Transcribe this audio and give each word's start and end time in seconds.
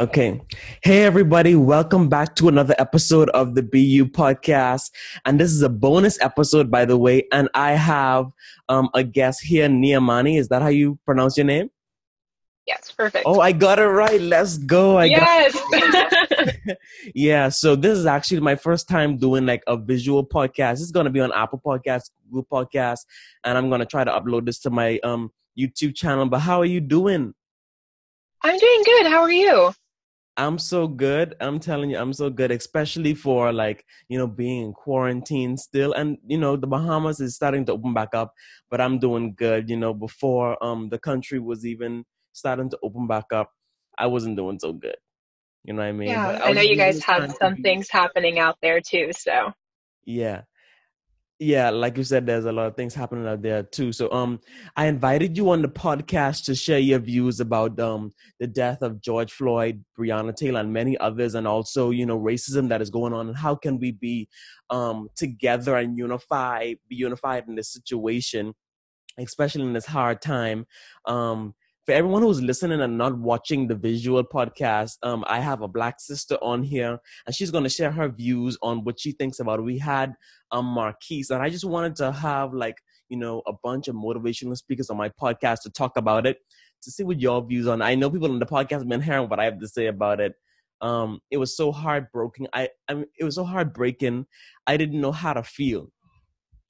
Okay. 0.00 0.40
Hey, 0.82 1.02
everybody. 1.02 1.54
Welcome 1.54 2.08
back 2.08 2.34
to 2.36 2.48
another 2.48 2.74
episode 2.78 3.28
of 3.30 3.54
the 3.54 3.62
BU 3.62 4.06
podcast. 4.06 4.92
And 5.26 5.38
this 5.38 5.50
is 5.52 5.60
a 5.60 5.68
bonus 5.68 6.18
episode, 6.22 6.70
by 6.70 6.86
the 6.86 6.96
way. 6.96 7.28
And 7.32 7.50
I 7.52 7.72
have 7.72 8.30
um, 8.70 8.88
a 8.94 9.04
guest 9.04 9.42
here, 9.42 9.68
Niamani. 9.68 10.38
Is 10.38 10.48
that 10.48 10.62
how 10.62 10.68
you 10.68 10.98
pronounce 11.04 11.36
your 11.36 11.44
name? 11.44 11.68
Yes, 12.66 12.90
perfect. 12.90 13.24
Oh, 13.26 13.40
I 13.40 13.52
got 13.52 13.78
it 13.78 13.88
right. 13.88 14.18
Let's 14.22 14.56
go. 14.56 14.96
I 14.96 15.04
yes. 15.04 15.60
yeah. 17.14 17.50
So 17.50 17.76
this 17.76 17.98
is 17.98 18.06
actually 18.06 18.40
my 18.40 18.56
first 18.56 18.88
time 18.88 19.18
doing 19.18 19.44
like 19.44 19.62
a 19.66 19.76
visual 19.76 20.26
podcast. 20.26 20.76
This 20.76 20.80
is 20.80 20.92
going 20.92 21.04
to 21.04 21.10
be 21.10 21.20
on 21.20 21.30
Apple 21.34 21.60
Podcasts, 21.62 22.08
Google 22.32 22.46
Podcasts, 22.50 23.04
and 23.44 23.58
I'm 23.58 23.68
going 23.68 23.80
to 23.80 23.86
try 23.86 24.04
to 24.04 24.10
upload 24.10 24.46
this 24.46 24.60
to 24.60 24.70
my 24.70 24.98
um, 25.00 25.30
YouTube 25.58 25.94
channel. 25.94 26.24
But 26.24 26.38
how 26.38 26.58
are 26.58 26.64
you 26.64 26.80
doing? 26.80 27.34
I'm 28.42 28.58
doing 28.58 28.82
good. 28.82 29.06
How 29.06 29.20
are 29.20 29.30
you? 29.30 29.74
I'm 30.40 30.58
so 30.58 30.88
good. 30.88 31.34
I'm 31.38 31.60
telling 31.60 31.90
you, 31.90 31.98
I'm 31.98 32.14
so 32.14 32.30
good, 32.30 32.50
especially 32.50 33.14
for 33.14 33.52
like, 33.52 33.84
you 34.08 34.16
know, 34.16 34.26
being 34.26 34.62
in 34.64 34.72
quarantine 34.72 35.58
still. 35.58 35.92
And, 35.92 36.16
you 36.26 36.38
know, 36.38 36.56
the 36.56 36.66
Bahamas 36.66 37.20
is 37.20 37.34
starting 37.34 37.66
to 37.66 37.72
open 37.72 37.92
back 37.92 38.14
up, 38.14 38.32
but 38.70 38.80
I'm 38.80 38.98
doing 38.98 39.34
good. 39.36 39.68
You 39.68 39.76
know, 39.76 39.92
before 39.92 40.62
um 40.64 40.88
the 40.88 40.98
country 40.98 41.38
was 41.38 41.66
even 41.66 42.04
starting 42.32 42.70
to 42.70 42.78
open 42.82 43.06
back 43.06 43.26
up, 43.34 43.50
I 43.98 44.06
wasn't 44.06 44.38
doing 44.38 44.58
so 44.58 44.72
good. 44.72 44.96
You 45.64 45.74
know 45.74 45.82
what 45.82 45.88
I 45.88 45.92
mean? 45.92 46.08
Yeah, 46.08 46.26
I, 46.42 46.48
I 46.48 46.52
know 46.54 46.62
you 46.62 46.76
guys 46.76 47.02
have 47.04 47.30
some 47.38 47.56
things 47.58 47.90
happening 47.90 48.38
out 48.38 48.56
there 48.62 48.80
too, 48.80 49.10
so. 49.14 49.52
Yeah 50.06 50.42
yeah 51.40 51.70
like 51.70 51.96
you 51.96 52.04
said 52.04 52.26
there's 52.26 52.44
a 52.44 52.52
lot 52.52 52.66
of 52.66 52.76
things 52.76 52.94
happening 52.94 53.26
out 53.26 53.40
there 53.40 53.62
too. 53.62 53.92
So 53.92 54.12
um 54.12 54.40
i 54.76 54.86
invited 54.86 55.36
you 55.36 55.50
on 55.50 55.62
the 55.62 55.68
podcast 55.68 56.44
to 56.44 56.54
share 56.54 56.78
your 56.78 56.98
views 56.98 57.40
about 57.40 57.80
um 57.80 58.12
the 58.38 58.46
death 58.46 58.82
of 58.82 59.00
george 59.00 59.32
floyd 59.32 59.82
breonna 59.98 60.36
taylor 60.36 60.60
and 60.60 60.72
many 60.72 60.98
others 60.98 61.34
and 61.34 61.48
also 61.48 61.90
you 61.90 62.04
know 62.04 62.20
racism 62.20 62.68
that 62.68 62.82
is 62.82 62.90
going 62.90 63.14
on 63.14 63.28
and 63.28 63.38
how 63.38 63.54
can 63.54 63.78
we 63.78 63.90
be 63.92 64.28
um 64.68 65.08
together 65.16 65.76
and 65.78 65.96
unify 65.96 66.74
be 66.88 66.96
unified 66.96 67.48
in 67.48 67.54
this 67.54 67.72
situation 67.72 68.54
especially 69.18 69.62
in 69.62 69.72
this 69.72 69.86
hard 69.86 70.22
time. 70.22 70.66
Um 71.06 71.54
for 71.90 71.96
everyone 71.96 72.22
who's 72.22 72.40
listening 72.40 72.80
and 72.82 72.96
not 72.96 73.18
watching 73.18 73.66
the 73.66 73.74
visual 73.74 74.22
podcast, 74.22 74.96
um, 75.02 75.24
I 75.26 75.40
have 75.40 75.60
a 75.60 75.66
black 75.66 75.98
sister 75.98 76.36
on 76.40 76.62
here, 76.62 77.00
and 77.26 77.34
she's 77.34 77.50
going 77.50 77.64
to 77.64 77.70
share 77.70 77.90
her 77.90 78.08
views 78.08 78.56
on 78.62 78.84
what 78.84 79.00
she 79.00 79.10
thinks 79.10 79.40
about 79.40 79.58
it. 79.58 79.62
We 79.62 79.76
had 79.76 80.14
um, 80.52 80.66
Marquise, 80.66 81.30
and 81.30 81.42
I 81.42 81.50
just 81.50 81.64
wanted 81.64 81.96
to 81.96 82.12
have 82.12 82.54
like 82.54 82.76
you 83.08 83.16
know 83.16 83.42
a 83.48 83.52
bunch 83.64 83.88
of 83.88 83.96
motivational 83.96 84.56
speakers 84.56 84.88
on 84.88 84.98
my 84.98 85.08
podcast 85.08 85.62
to 85.62 85.70
talk 85.70 85.96
about 85.96 86.28
it, 86.28 86.38
to 86.82 86.92
see 86.92 87.02
what 87.02 87.20
your 87.20 87.44
views 87.44 87.66
on. 87.66 87.82
It. 87.82 87.86
I 87.86 87.96
know 87.96 88.08
people 88.08 88.30
on 88.30 88.38
the 88.38 88.46
podcast 88.46 88.78
have 88.78 88.88
been 88.88 89.02
hearing 89.02 89.28
what 89.28 89.40
I 89.40 89.44
have 89.46 89.58
to 89.58 89.66
say 89.66 89.86
about 89.86 90.20
it. 90.20 90.34
Um, 90.80 91.18
it 91.32 91.38
was 91.38 91.56
so 91.56 91.72
heartbroken. 91.72 92.46
I, 92.52 92.68
I 92.88 92.94
mean, 92.94 93.06
it 93.18 93.24
was 93.24 93.34
so 93.34 93.42
heartbreaking. 93.42 94.26
I 94.64 94.76
didn't 94.76 95.00
know 95.00 95.10
how 95.10 95.32
to 95.32 95.42
feel. 95.42 95.90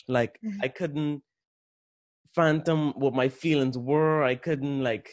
Like 0.09 0.39
mm-hmm. 0.43 0.63
I 0.63 0.69
couldn't 0.69 1.23
phantom 2.35 2.93
what 2.93 3.15
my 3.15 3.29
feelings 3.29 3.77
were. 3.77 4.23
I 4.23 4.35
couldn't 4.35 4.83
like 4.83 5.11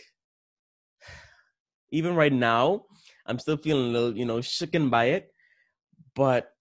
even 1.91 2.15
right 2.15 2.33
now, 2.33 2.83
I'm 3.25 3.39
still 3.39 3.57
feeling 3.57 3.85
a 3.85 3.89
little, 3.89 4.17
you 4.17 4.25
know, 4.25 4.41
shaken 4.41 4.89
by 4.89 5.05
it. 5.05 5.31
But 6.15 6.51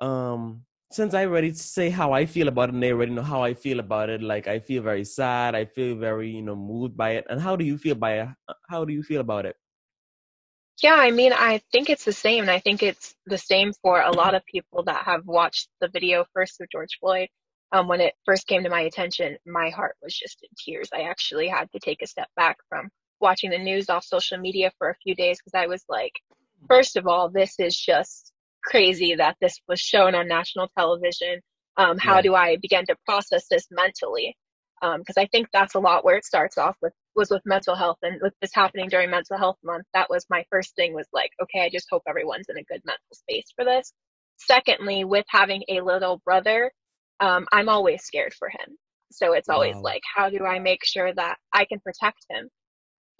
um 0.00 0.64
since 0.90 1.12
I 1.12 1.26
already 1.26 1.52
say 1.52 1.90
how 1.90 2.12
I 2.12 2.24
feel 2.24 2.46
about 2.46 2.68
it 2.68 2.74
and 2.74 2.82
they 2.82 2.92
already 2.92 3.12
know 3.12 3.22
how 3.22 3.42
I 3.42 3.54
feel 3.54 3.80
about 3.80 4.10
it, 4.10 4.22
like 4.22 4.46
I 4.46 4.60
feel 4.60 4.82
very 4.82 5.04
sad, 5.04 5.56
I 5.56 5.64
feel 5.64 5.96
very, 5.96 6.30
you 6.30 6.42
know, 6.42 6.54
moved 6.54 6.96
by 6.96 7.12
it. 7.12 7.26
And 7.28 7.40
how 7.40 7.56
do 7.56 7.64
you 7.64 7.78
feel 7.78 7.96
by 7.96 8.20
it? 8.20 8.28
How 8.68 8.84
do 8.84 8.92
you 8.92 9.02
feel 9.02 9.20
about 9.20 9.44
it? 9.44 9.56
Yeah, 10.82 10.94
I 10.94 11.10
mean, 11.10 11.32
I 11.32 11.60
think 11.72 11.90
it's 11.90 12.04
the 12.04 12.12
same. 12.12 12.42
And 12.42 12.50
I 12.50 12.60
think 12.60 12.82
it's 12.82 13.16
the 13.26 13.38
same 13.38 13.72
for 13.82 14.02
a 14.02 14.10
lot 14.12 14.34
of 14.34 14.44
people 14.46 14.82
that 14.84 15.04
have 15.04 15.26
watched 15.26 15.68
the 15.80 15.88
video 15.88 16.26
first 16.32 16.60
of 16.60 16.68
George 16.70 16.98
Floyd 17.00 17.28
um, 17.72 17.88
when 17.88 18.00
it 18.00 18.14
first 18.24 18.46
came 18.46 18.62
to 18.62 18.70
my 18.70 18.82
attention, 18.82 19.36
my 19.46 19.70
heart 19.70 19.96
was 20.02 20.14
just 20.14 20.38
in 20.42 20.48
tears. 20.56 20.88
I 20.92 21.02
actually 21.02 21.48
had 21.48 21.70
to 21.72 21.80
take 21.80 22.02
a 22.02 22.06
step 22.06 22.28
back 22.36 22.58
from 22.68 22.88
watching 23.20 23.50
the 23.50 23.58
news 23.58 23.88
off 23.88 24.04
social 24.04 24.38
media 24.38 24.70
for 24.78 24.90
a 24.90 24.96
few 25.02 25.14
days 25.14 25.38
because 25.38 25.58
I 25.58 25.66
was 25.66 25.84
like, 25.88 26.12
first 26.68 26.96
of 26.96 27.06
all, 27.06 27.30
this 27.30 27.54
is 27.58 27.76
just 27.76 28.32
crazy 28.62 29.14
that 29.16 29.36
this 29.40 29.60
was 29.68 29.80
shown 29.80 30.14
on 30.14 30.28
national 30.28 30.68
television. 30.76 31.40
Um, 31.76 31.98
how 31.98 32.16
yeah. 32.16 32.22
do 32.22 32.34
I 32.34 32.56
begin 32.60 32.86
to 32.86 32.96
process 33.06 33.46
this 33.50 33.66
mentally? 33.70 34.36
Because 34.80 35.16
um, 35.16 35.22
I 35.22 35.26
think 35.26 35.48
that's 35.52 35.74
a 35.74 35.80
lot 35.80 36.04
where 36.04 36.16
it 36.16 36.24
starts 36.24 36.58
off 36.58 36.76
with 36.82 36.92
was 37.16 37.30
with 37.30 37.42
mental 37.44 37.74
health 37.74 37.98
and 38.02 38.20
with 38.20 38.34
this 38.40 38.50
happening 38.52 38.88
during 38.88 39.10
mental 39.10 39.38
health 39.38 39.56
month. 39.62 39.86
That 39.94 40.10
was 40.10 40.26
my 40.28 40.44
first 40.50 40.74
thing 40.74 40.94
was 40.94 41.06
like, 41.12 41.30
okay, 41.42 41.60
I 41.60 41.70
just 41.70 41.86
hope 41.90 42.02
everyone's 42.08 42.48
in 42.48 42.58
a 42.58 42.64
good 42.64 42.82
mental 42.84 43.02
space 43.12 43.46
for 43.54 43.64
this. 43.64 43.92
Secondly, 44.36 45.04
with 45.04 45.24
having 45.28 45.62
a 45.68 45.80
little 45.80 46.20
brother, 46.24 46.72
um, 47.20 47.46
I'm 47.52 47.68
always 47.68 48.02
scared 48.02 48.34
for 48.34 48.48
him. 48.48 48.76
So 49.12 49.32
it's 49.32 49.48
always 49.48 49.76
wow. 49.76 49.82
like, 49.82 50.02
how 50.14 50.28
do 50.28 50.44
I 50.44 50.58
make 50.58 50.84
sure 50.84 51.12
that 51.14 51.36
I 51.52 51.64
can 51.64 51.78
protect 51.80 52.26
him? 52.28 52.48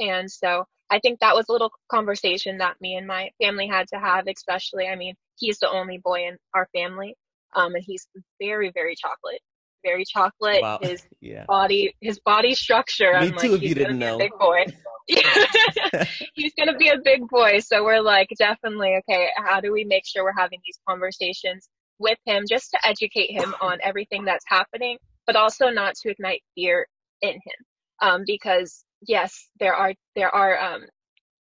And 0.00 0.30
so 0.30 0.64
I 0.90 0.98
think 0.98 1.20
that 1.20 1.34
was 1.34 1.46
a 1.48 1.52
little 1.52 1.70
conversation 1.90 2.58
that 2.58 2.80
me 2.80 2.96
and 2.96 3.06
my 3.06 3.30
family 3.40 3.68
had 3.68 3.86
to 3.88 3.98
have, 3.98 4.24
especially, 4.26 4.88
I 4.88 4.96
mean, 4.96 5.14
he's 5.36 5.58
the 5.58 5.70
only 5.70 5.98
boy 5.98 6.26
in 6.26 6.36
our 6.54 6.68
family. 6.74 7.14
Um, 7.54 7.74
and 7.74 7.84
he's 7.86 8.08
very, 8.40 8.72
very 8.72 8.96
chocolate, 8.96 9.40
very 9.84 10.04
chocolate. 10.04 10.62
Wow. 10.62 10.80
His 10.82 11.06
yeah. 11.20 11.44
body, 11.46 11.94
his 12.00 12.18
body 12.20 12.54
structure. 12.54 13.12
Me 13.12 13.28
I'm 13.28 13.30
too, 13.30 13.52
like, 13.52 13.62
if 13.62 13.62
you 13.62 13.74
didn't 13.74 13.98
know. 13.98 14.18
big 14.18 14.32
boy. 14.38 14.64
he's 16.34 16.54
gonna 16.58 16.76
be 16.76 16.88
a 16.88 16.98
big 17.04 17.28
boy. 17.28 17.58
So 17.60 17.84
we're 17.84 18.00
like, 18.00 18.28
definitely, 18.38 18.96
okay, 19.00 19.28
how 19.36 19.60
do 19.60 19.70
we 19.70 19.84
make 19.84 20.04
sure 20.06 20.24
we're 20.24 20.32
having 20.36 20.60
these 20.64 20.78
conversations 20.88 21.68
with 21.98 22.18
him 22.26 22.44
just 22.48 22.70
to 22.70 22.78
educate 22.86 23.30
him 23.30 23.54
on 23.60 23.78
everything 23.82 24.24
that's 24.24 24.44
happening, 24.48 24.98
but 25.26 25.36
also 25.36 25.68
not 25.68 25.94
to 25.96 26.10
ignite 26.10 26.42
fear 26.54 26.86
in 27.22 27.34
him. 27.34 27.64
Um, 28.00 28.22
because 28.26 28.84
yes, 29.06 29.48
there 29.60 29.74
are 29.74 29.94
there 30.16 30.34
are 30.34 30.58
um, 30.58 30.82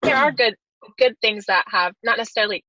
there 0.02 0.18
are 0.18 0.32
good 0.32 0.56
good 0.98 1.16
things 1.22 1.46
that 1.46 1.66
have 1.68 1.94
not 2.04 2.18
necessarily 2.18 2.64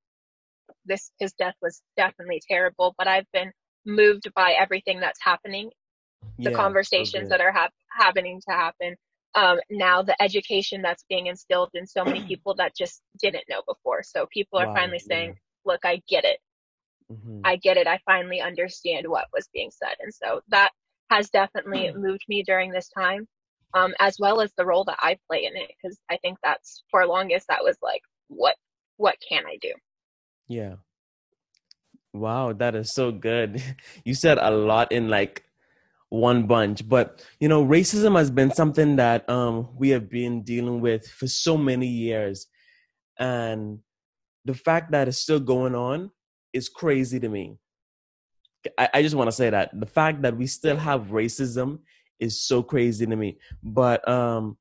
this 0.85 1.11
his 1.19 1.33
death 1.33 1.55
was 1.61 1.81
definitely 1.97 2.41
terrible, 2.47 2.93
but 2.97 3.07
I've 3.07 3.29
been 3.33 3.51
moved 3.85 4.31
by 4.35 4.55
everything 4.57 4.99
that's 4.99 5.19
happening, 5.21 5.69
the 6.39 6.51
yeah, 6.51 6.55
conversations 6.57 7.23
okay. 7.23 7.29
that 7.29 7.41
are 7.41 7.51
ha- 7.51 7.69
happening 7.97 8.41
to 8.47 8.55
happen. 8.55 8.95
Um, 9.35 9.59
now 9.71 10.03
the 10.03 10.21
education 10.21 10.81
that's 10.81 11.03
being 11.09 11.27
instilled 11.27 11.71
in 11.73 11.87
so 11.87 12.03
many 12.05 12.21
people 12.27 12.55
that 12.55 12.75
just 12.75 13.01
didn't 13.19 13.45
know 13.49 13.61
before. 13.67 14.03
So 14.03 14.27
people 14.31 14.59
are 14.59 14.67
wow, 14.67 14.75
finally 14.75 14.99
saying, 14.99 15.29
yeah. 15.29 15.71
"Look, 15.73 15.81
I 15.83 16.01
get 16.07 16.25
it. 16.25 16.39
Mm-hmm. 17.13 17.41
I 17.43 17.55
get 17.57 17.77
it. 17.77 17.87
I 17.87 17.99
finally 18.05 18.41
understand 18.41 19.07
what 19.07 19.27
was 19.33 19.47
being 19.53 19.71
said. 19.71 19.95
And 19.99 20.13
so 20.13 20.41
that 20.49 20.71
has 21.09 21.29
definitely 21.29 21.89
mm-hmm. 21.89 22.01
moved 22.01 22.23
me 22.27 22.43
during 22.43 22.71
this 22.71 22.89
time, 22.89 23.27
um, 23.73 23.93
as 23.99 24.17
well 24.19 24.41
as 24.41 24.51
the 24.57 24.65
role 24.65 24.83
that 24.85 24.99
I 24.99 25.17
play 25.29 25.45
in 25.45 25.55
it. 25.55 25.71
Cause 25.81 25.97
I 26.09 26.17
think 26.17 26.37
that's 26.43 26.83
for 26.89 27.05
longest, 27.05 27.47
that 27.49 27.63
was 27.63 27.77
like, 27.81 28.01
what, 28.27 28.55
what 28.97 29.15
can 29.27 29.45
I 29.45 29.57
do? 29.61 29.73
Yeah. 30.47 30.75
Wow. 32.13 32.53
That 32.53 32.75
is 32.75 32.93
so 32.93 33.11
good. 33.11 33.61
You 34.05 34.13
said 34.13 34.37
a 34.37 34.51
lot 34.51 34.91
in 34.91 35.09
like 35.09 35.43
one 36.09 36.45
bunch, 36.45 36.87
but 36.87 37.25
you 37.39 37.47
know, 37.47 37.65
racism 37.65 38.17
has 38.17 38.29
been 38.29 38.51
something 38.51 38.97
that, 38.97 39.27
um, 39.29 39.69
we 39.75 39.89
have 39.89 40.09
been 40.09 40.43
dealing 40.43 40.79
with 40.81 41.07
for 41.07 41.27
so 41.27 41.57
many 41.57 41.87
years. 41.87 42.47
And 43.17 43.79
the 44.45 44.53
fact 44.53 44.91
that 44.91 45.07
it's 45.07 45.17
still 45.17 45.39
going 45.39 45.75
on 45.75 46.11
is 46.53 46.69
crazy 46.69 47.19
to 47.19 47.29
me. 47.29 47.57
I, 48.77 48.89
I 48.95 49.01
just 49.01 49.15
want 49.15 49.27
to 49.27 49.35
say 49.35 49.49
that 49.49 49.77
the 49.77 49.85
fact 49.85 50.21
that 50.21 50.37
we 50.37 50.47
still 50.47 50.77
have 50.77 51.07
racism 51.07 51.79
is 52.19 52.41
so 52.41 52.63
crazy 52.63 53.05
to 53.05 53.15
me. 53.15 53.37
But 53.61 54.07
um, 54.07 54.57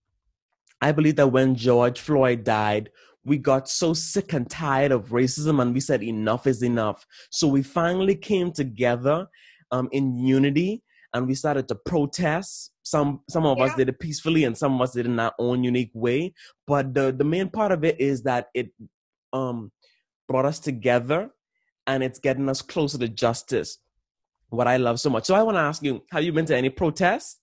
I 0.81 0.93
believe 0.93 1.17
that 1.17 1.29
when 1.29 1.55
George 1.55 2.01
Floyd 2.01 2.45
died, 2.45 2.91
we 3.25 3.39
got 3.39 3.69
so 3.69 3.95
sick 3.95 4.33
and 4.33 4.51
tired 4.51 4.91
of 4.91 5.11
racism 5.11 5.63
and 5.63 5.73
we 5.73 5.81
said 5.81 6.03
enough 6.03 6.47
is 6.47 6.63
enough. 6.63 7.07
So 7.31 7.47
we 7.47 7.63
finally 7.63 8.17
came 8.17 8.51
together 8.51 9.29
um, 9.71 9.89
in 9.93 10.19
unity 10.19 10.83
and 11.15 11.29
we 11.29 11.35
started 11.35 11.69
to 11.69 11.77
protest. 11.77 12.73
Some 12.83 13.21
some 13.31 13.47
of 13.47 13.59
yeah. 13.59 13.65
us 13.65 13.75
did 13.77 13.89
it 13.89 14.01
peacefully 14.01 14.43
and 14.43 14.59
some 14.59 14.75
of 14.75 14.81
us 14.81 14.93
did 14.93 15.07
it 15.07 15.11
in 15.11 15.21
our 15.21 15.35
own 15.39 15.63
unique 15.63 15.93
way. 15.95 16.35
But 16.67 16.95
the, 16.95 17.13
the 17.13 17.25
main 17.25 17.49
part 17.49 17.71
of 17.71 17.85
it 17.85 18.01
is 18.01 18.23
that 18.25 18.49
it 18.55 18.71
um, 19.33 19.71
brought 20.29 20.47
us 20.47 20.59
together 20.59 21.31
and 21.93 22.03
it's 22.03 22.19
getting 22.19 22.49
us 22.49 22.63
closer 22.63 22.99
to 22.99 23.09
justice. 23.09 23.79
What 24.49 24.69
I 24.69 24.77
love 24.77 25.01
so 25.01 25.11
much. 25.11 25.25
So 25.25 25.35
I 25.35 25.43
want 25.43 25.57
to 25.57 25.61
ask 25.61 25.83
you, 25.83 26.03
have 26.11 26.25
you 26.25 26.33
been 26.33 26.47
to 26.47 26.57
any 26.57 26.69
protests? 26.69 27.39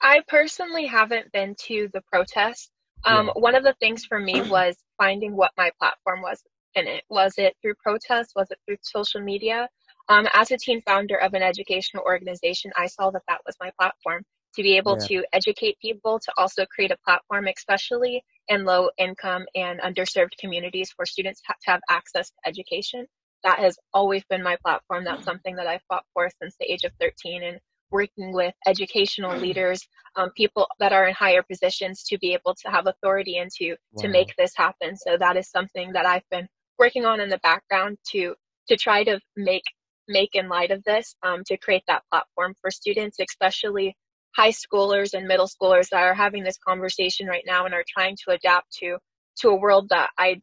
I 0.00 0.20
personally 0.28 0.86
haven't 0.86 1.32
been 1.32 1.56
to 1.66 1.88
the 1.92 2.02
protests. 2.12 2.70
Um, 3.04 3.26
yeah. 3.26 3.32
One 3.40 3.54
of 3.54 3.64
the 3.64 3.74
things 3.80 4.04
for 4.04 4.20
me 4.20 4.42
was 4.42 4.76
finding 4.98 5.34
what 5.34 5.50
my 5.56 5.70
platform 5.78 6.22
was 6.22 6.40
in 6.74 6.86
it. 6.86 7.04
Was 7.08 7.34
it 7.36 7.54
through 7.60 7.74
protests? 7.82 8.32
Was 8.36 8.50
it 8.50 8.58
through 8.66 8.76
social 8.82 9.20
media? 9.20 9.68
Um, 10.08 10.28
as 10.34 10.50
a 10.50 10.58
teen 10.58 10.82
founder 10.82 11.16
of 11.16 11.34
an 11.34 11.42
educational 11.42 12.04
organization, 12.04 12.70
I 12.76 12.86
saw 12.86 13.10
that 13.10 13.22
that 13.28 13.40
was 13.46 13.56
my 13.60 13.70
platform 13.78 14.22
to 14.54 14.62
be 14.62 14.76
able 14.76 14.96
yeah. 15.00 15.06
to 15.06 15.24
educate 15.32 15.78
people, 15.80 16.20
to 16.20 16.32
also 16.36 16.64
create 16.66 16.92
a 16.92 16.98
platform, 17.04 17.48
especially 17.48 18.22
in 18.48 18.64
low 18.64 18.90
income 18.98 19.46
and 19.54 19.80
underserved 19.80 20.36
communities 20.38 20.92
for 20.94 21.06
students 21.06 21.40
to 21.40 21.54
have 21.64 21.80
access 21.90 22.28
to 22.28 22.36
education. 22.46 23.06
That 23.44 23.58
has 23.58 23.78
always 23.92 24.24
been 24.24 24.42
my 24.42 24.56
platform. 24.64 25.04
That's 25.04 25.24
something 25.24 25.56
that 25.56 25.66
I've 25.66 25.82
fought 25.88 26.04
for 26.12 26.28
since 26.42 26.56
the 26.58 26.70
age 26.70 26.84
of 26.84 26.92
13 27.00 27.42
and 27.42 27.60
working 27.90 28.32
with 28.32 28.54
educational 28.66 29.36
leaders, 29.36 29.86
um, 30.16 30.30
people 30.36 30.66
that 30.80 30.92
are 30.92 31.06
in 31.06 31.14
higher 31.14 31.42
positions 31.42 32.02
to 32.04 32.18
be 32.18 32.32
able 32.34 32.54
to 32.54 32.70
have 32.70 32.86
authority 32.86 33.38
and 33.38 33.50
to, 33.52 33.70
wow. 33.70 34.02
to 34.02 34.08
make 34.08 34.34
this 34.36 34.52
happen. 34.56 34.96
So 34.96 35.16
that 35.18 35.36
is 35.36 35.48
something 35.50 35.92
that 35.92 36.06
I've 36.06 36.28
been 36.30 36.48
working 36.78 37.04
on 37.04 37.20
in 37.20 37.28
the 37.28 37.38
background 37.38 37.98
to, 38.12 38.34
to 38.68 38.76
try 38.76 39.04
to 39.04 39.20
make, 39.36 39.62
make 40.08 40.30
in 40.34 40.48
light 40.48 40.70
of 40.70 40.82
this, 40.84 41.14
um, 41.22 41.42
to 41.46 41.56
create 41.56 41.84
that 41.86 42.02
platform 42.10 42.54
for 42.60 42.70
students, 42.70 43.18
especially 43.20 43.94
high 44.36 44.50
schoolers 44.52 45.14
and 45.14 45.28
middle 45.28 45.46
schoolers 45.46 45.88
that 45.90 46.02
are 46.02 46.14
having 46.14 46.42
this 46.42 46.58
conversation 46.58 47.26
right 47.26 47.44
now 47.46 47.64
and 47.64 47.74
are 47.74 47.84
trying 47.88 48.16
to 48.24 48.32
adapt 48.32 48.72
to 48.72 48.98
to 49.36 49.48
a 49.48 49.56
world 49.56 49.88
that 49.88 50.10
I 50.18 50.40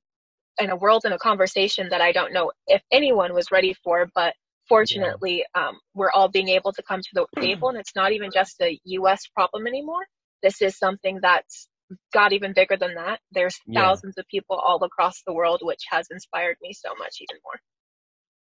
in 0.62 0.70
a 0.70 0.76
world 0.76 1.02
and 1.06 1.14
a 1.14 1.18
conversation 1.18 1.90
that 1.90 2.02
I 2.02 2.12
don't 2.12 2.34
know 2.34 2.52
if 2.68 2.82
anyone 2.92 3.34
was 3.34 3.52
ready 3.52 3.74
for, 3.84 4.08
but 4.16 4.34
fortunately, 4.68 5.44
yeah. 5.56 5.68
um, 5.68 5.80
we're 5.94 6.12
all 6.12 6.30
being 6.30 6.50
able 6.50 6.72
to 6.74 6.84
come 6.84 7.02
to 7.02 7.10
the 7.14 7.42
table, 7.42 7.70
and 7.70 7.78
it's 7.78 7.96
not 7.96 8.12
even 8.12 8.30
just 8.32 8.62
a 8.62 8.80
U.S. 8.86 9.28
problem 9.36 9.68
anymore. 9.68 10.06
This 10.44 10.62
is 10.62 10.78
something 10.78 11.20
that's 11.22 11.68
got 12.14 12.34
even 12.34 12.54
bigger 12.54 12.78
than 12.78 12.96
that. 12.96 13.20
There's 13.32 13.58
yeah. 13.68 13.82
thousands 13.82 14.18
of 14.18 14.26
people 14.28 14.56
all 14.56 14.84
across 14.84 15.22
the 15.28 15.34
world, 15.34 15.60
which 15.62 15.84
has 15.90 16.08
inspired 16.12 16.58
me 16.62 16.74
so 16.74 16.90
much 16.98 17.18
even 17.20 17.40
more. 17.44 17.60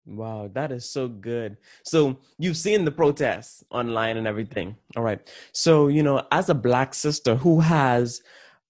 Wow, 0.06 0.50
that 0.54 0.72
is 0.72 0.90
so 0.90 1.08
good. 1.08 1.58
So 1.84 2.18
you've 2.38 2.58
seen 2.58 2.84
the 2.84 2.92
protests 2.92 3.64
online 3.70 4.18
and 4.18 4.28
everything. 4.28 4.76
All 4.98 5.04
right. 5.04 5.20
So, 5.54 5.88
you 5.88 6.04
know, 6.04 6.28
as 6.32 6.50
a 6.50 6.56
black 6.56 6.94
sister 6.94 7.36
who 7.36 7.62
has 7.62 8.22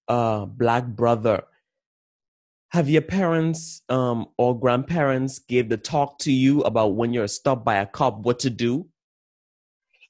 a 0.06 0.46
black 0.46 0.86
brother, 0.86 1.42
have 2.74 2.90
your 2.90 3.02
parents 3.02 3.82
um, 3.88 4.26
or 4.36 4.58
grandparents 4.58 5.38
gave 5.38 5.68
the 5.68 5.76
talk 5.76 6.18
to 6.18 6.32
you 6.32 6.60
about 6.62 6.96
when 6.96 7.12
you're 7.12 7.28
stopped 7.28 7.64
by 7.64 7.76
a 7.76 7.86
cop 7.86 8.18
what 8.18 8.40
to 8.40 8.50
do? 8.50 8.88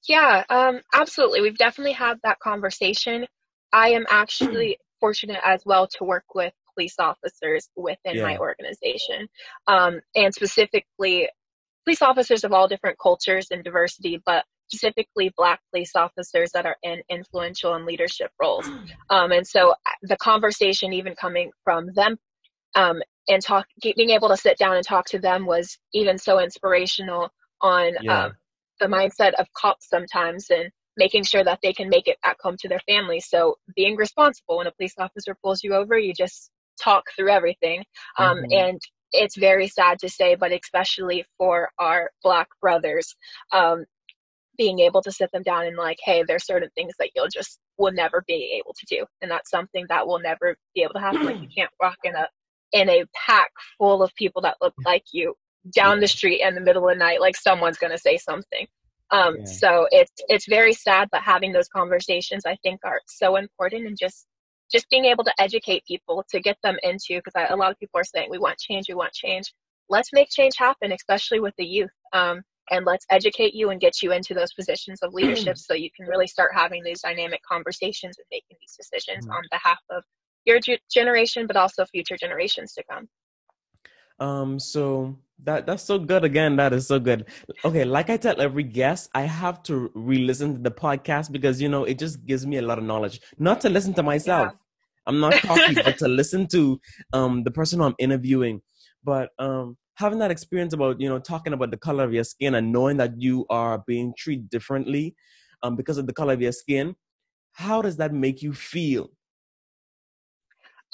Yeah, 0.09 0.45
um, 0.49 0.81
absolutely. 0.95 1.43
We've 1.43 1.59
definitely 1.59 1.93
had 1.93 2.19
that 2.25 2.41
conversation. 2.41 3.27
I 3.75 3.91
am 3.91 4.07
actually 4.09 4.79
fortunate 5.01 5.41
as 5.45 5.63
well 5.67 5.87
to 5.99 6.05
work 6.05 6.25
with 6.35 6.55
police 6.75 6.95
officers 6.99 7.69
within 7.77 8.17
yeah. 8.17 8.23
my 8.23 8.39
organization, 8.39 9.29
um, 9.67 10.01
and 10.15 10.33
specifically 10.35 11.29
police 11.85 12.01
officers 12.01 12.45
of 12.45 12.55
all 12.55 12.67
different 12.67 12.99
cultures 12.99 13.49
and 13.51 13.63
diversity, 13.63 14.23
but 14.25 14.43
specifically 14.69 15.31
black 15.37 15.61
police 15.71 15.95
officers 15.95 16.51
that 16.55 16.65
are 16.65 16.77
in 16.83 17.03
influential 17.11 17.75
and 17.75 17.85
leadership 17.85 18.31
roles. 18.41 18.67
Um, 19.11 19.33
and 19.33 19.47
so 19.47 19.73
uh, 19.73 19.75
the 20.03 20.17
conversation 20.17 20.95
even 20.95 21.15
coming 21.15 21.51
from 21.63 21.93
them 21.95 22.17
um, 22.75 23.03
and 23.29 23.43
talk, 23.43 23.67
being 23.83 24.11
able 24.11 24.29
to 24.29 24.37
sit 24.37 24.59
down 24.59 24.77
and 24.77 24.87
talk 24.87 25.07
to 25.07 25.19
them 25.19 25.47
was 25.47 25.79
even 25.93 26.19
so 26.19 26.41
inspirational 26.41 27.31
on 27.61 27.93
yeah. 28.03 28.25
um, 28.25 28.33
the 28.81 28.87
mindset 28.87 29.33
of 29.35 29.47
cops 29.55 29.89
sometimes 29.89 30.47
and 30.51 30.71
making 30.97 31.25
sure 31.25 31.43
that 31.43 31.59
they 31.63 31.73
can 31.73 31.89
make 31.89 32.07
it 32.07 32.21
back 32.23 32.37
home 32.41 32.57
to 32.61 32.69
their 32.69 32.81
families. 32.87 33.27
So 33.29 33.57
being 33.75 33.97
responsible 33.97 34.59
when 34.59 34.67
a 34.67 34.73
police 34.73 34.95
officer 34.99 35.37
pulls 35.43 35.63
you 35.65 35.75
over, 35.75 35.99
you 35.99 36.13
just 36.13 36.51
talk 36.83 37.05
through 37.17 37.31
everything. 37.31 37.85
Um, 38.19 38.39
mm-hmm. 38.39 38.53
And 38.53 38.81
it's 39.13 39.37
very 39.37 39.69
sad 39.69 39.99
to 40.01 40.09
say, 40.09 40.35
but 40.35 40.53
especially 40.53 41.25
for 41.39 41.71
our 41.79 42.11
black 42.23 42.49
brothers, 42.61 43.15
um, 43.53 43.85
being 44.57 44.81
able 44.81 45.03
to 45.03 45.13
sit 45.13 45.31
them 45.33 45.43
down 45.43 45.67
and 45.67 45.77
like, 45.77 45.99
hey, 46.05 46.23
there's 46.27 46.47
certain 46.47 46.71
things 46.77 46.93
that 46.99 47.11
you'll 47.15 47.29
just 47.33 47.59
will 47.77 47.93
never 47.93 48.23
be 48.27 48.61
able 48.61 48.75
to 48.75 48.87
do, 48.97 49.05
and 49.21 49.31
that's 49.31 49.51
something 49.51 49.85
that 49.89 50.07
will 50.07 50.21
never 50.21 50.57
be 50.75 50.83
able 50.83 50.95
to 50.95 51.01
happen. 51.01 51.25
like 51.25 51.41
you 51.41 51.49
can't 51.57 51.71
walk 51.81 51.97
in 52.05 52.15
a 52.15 52.29
in 52.75 52.91
a 52.91 53.05
pack 53.27 53.51
full 53.79 54.03
of 54.03 54.15
people 54.17 54.43
that 54.43 54.57
look 54.61 54.75
like 54.85 55.05
you 55.13 55.35
down 55.75 56.01
the 56.01 56.09
street 56.09 56.43
in 56.43 56.55
the 56.55 56.61
middle 56.61 56.87
of 56.87 56.95
the 56.95 56.99
night. 56.99 57.21
Like 57.21 57.37
someone's 57.37 57.79
gonna 57.79 57.97
say 57.97 58.19
something. 58.19 58.67
Um, 59.11 59.37
yeah. 59.39 59.45
So 59.45 59.89
it's 59.91 60.13
it's 60.29 60.47
very 60.47 60.75
sad, 60.75 61.09
but 61.11 61.23
having 61.23 61.53
those 61.53 61.69
conversations 61.69 62.45
I 62.45 62.57
think 62.63 62.81
are 62.85 63.01
so 63.07 63.37
important 63.37 63.87
and 63.87 63.97
just 63.99 64.27
just 64.73 64.91
being 64.91 65.05
able 65.05 65.25
to 65.25 65.33
educate 65.39 65.85
people 65.87 66.25
to 66.31 66.41
get 66.41 66.59
them 66.63 66.77
into 66.83 67.21
because 67.25 67.49
a 67.49 67.57
lot 67.57 67.71
of 67.71 67.79
people 67.79 68.01
are 68.01 68.05
saying 68.05 68.29
we 68.31 68.39
want 68.39 68.59
change, 68.59 68.87
we 68.89 68.95
want 68.95 69.13
change. 69.13 69.53
Let's 69.89 70.11
make 70.13 70.29
change 70.31 70.55
happen, 70.59 70.93
especially 70.93 71.41
with 71.41 71.55
the 71.59 71.67
youth. 71.67 71.91
Um, 72.13 72.43
and 72.71 72.87
let's 72.87 73.05
educate 73.11 73.55
you 73.55 73.71
and 73.71 73.81
get 73.81 74.03
you 74.03 74.13
into 74.13 74.33
those 74.33 74.53
positions 74.55 75.01
of 75.03 75.13
leadership 75.13 75.59
so 75.59 75.75
you 75.75 75.91
can 75.95 76.07
really 76.07 76.27
start 76.27 76.53
having 76.55 76.83
these 76.83 77.03
dynamic 77.03 77.41
conversations 77.47 78.17
and 78.19 78.27
making 78.33 78.57
these 78.61 78.77
decisions 78.77 79.27
mm-hmm. 79.27 79.37
on 79.37 79.43
behalf 79.51 79.79
of 79.91 80.03
your 80.47 80.61
generation, 80.93 81.47
but 81.47 81.57
also 81.57 81.85
future 81.87 82.17
generations 82.17 82.73
to 82.75 82.83
come. 82.91 83.09
Um, 84.21 84.59
so 84.59 85.17
that 85.43 85.67
that's 85.67 85.83
so 85.83 85.99
good. 85.99 86.25
Again, 86.25 86.57
that 86.57 86.73
is 86.73 86.87
so 86.87 86.99
good. 86.99 87.27
Okay, 87.65 87.85
like 87.85 88.11
I 88.11 88.17
tell 88.17 88.41
every 88.41 88.63
guest, 88.63 89.11
I 89.15 89.23
have 89.23 89.63
to 89.65 89.91
re-listen 89.95 90.55
to 90.55 90.61
the 90.61 90.71
podcast 90.71 91.33
because 91.33 91.61
you 91.61 91.69
know 91.69 91.85
it 91.85 91.99
just 91.99 92.25
gives 92.25 92.47
me 92.47 92.59
a 92.59 92.63
lot 92.63 92.79
of 92.79 92.85
knowledge. 92.85 93.21
Not 93.39 93.61
to 93.63 93.69
listen 93.69 93.95
to 93.95 94.03
myself. 94.03 94.53
Yeah. 94.53 94.59
I'm 95.07 95.21
not 95.21 95.35
talking, 95.43 95.75
but 95.75 95.99
to 95.99 96.09
listen 96.09 96.47
to 96.49 96.81
um 97.13 97.43
the 97.43 97.51
person 97.51 97.81
who 97.81 97.87
I'm 97.87 97.95
interviewing. 97.99 98.63
But 99.03 99.31
um 99.39 99.77
having 99.97 100.19
that 100.21 100.31
experience 100.31 100.73
about 100.73 101.01
you 101.01 101.09
know 101.09 101.19
talking 101.19 101.53
about 101.53 101.71
the 101.71 101.77
color 101.77 102.05
of 102.05 102.13
your 102.13 102.25
skin 102.25 102.55
and 102.55 102.73
knowing 102.73 102.97
that 102.99 103.21
you 103.21 103.47
are 103.51 103.83
being 103.87 104.13
treated 104.17 104.51
differently 104.51 105.15
um 105.63 105.77
because 105.77 105.99
of 105.99 106.07
the 106.07 106.13
color 106.13 106.35
of 106.35 106.43
your 106.43 106.53
skin, 106.53 106.95
how 107.53 107.83
does 107.83 107.97
that 107.97 108.13
make 108.13 108.43
you 108.43 108.53
feel? 108.53 109.11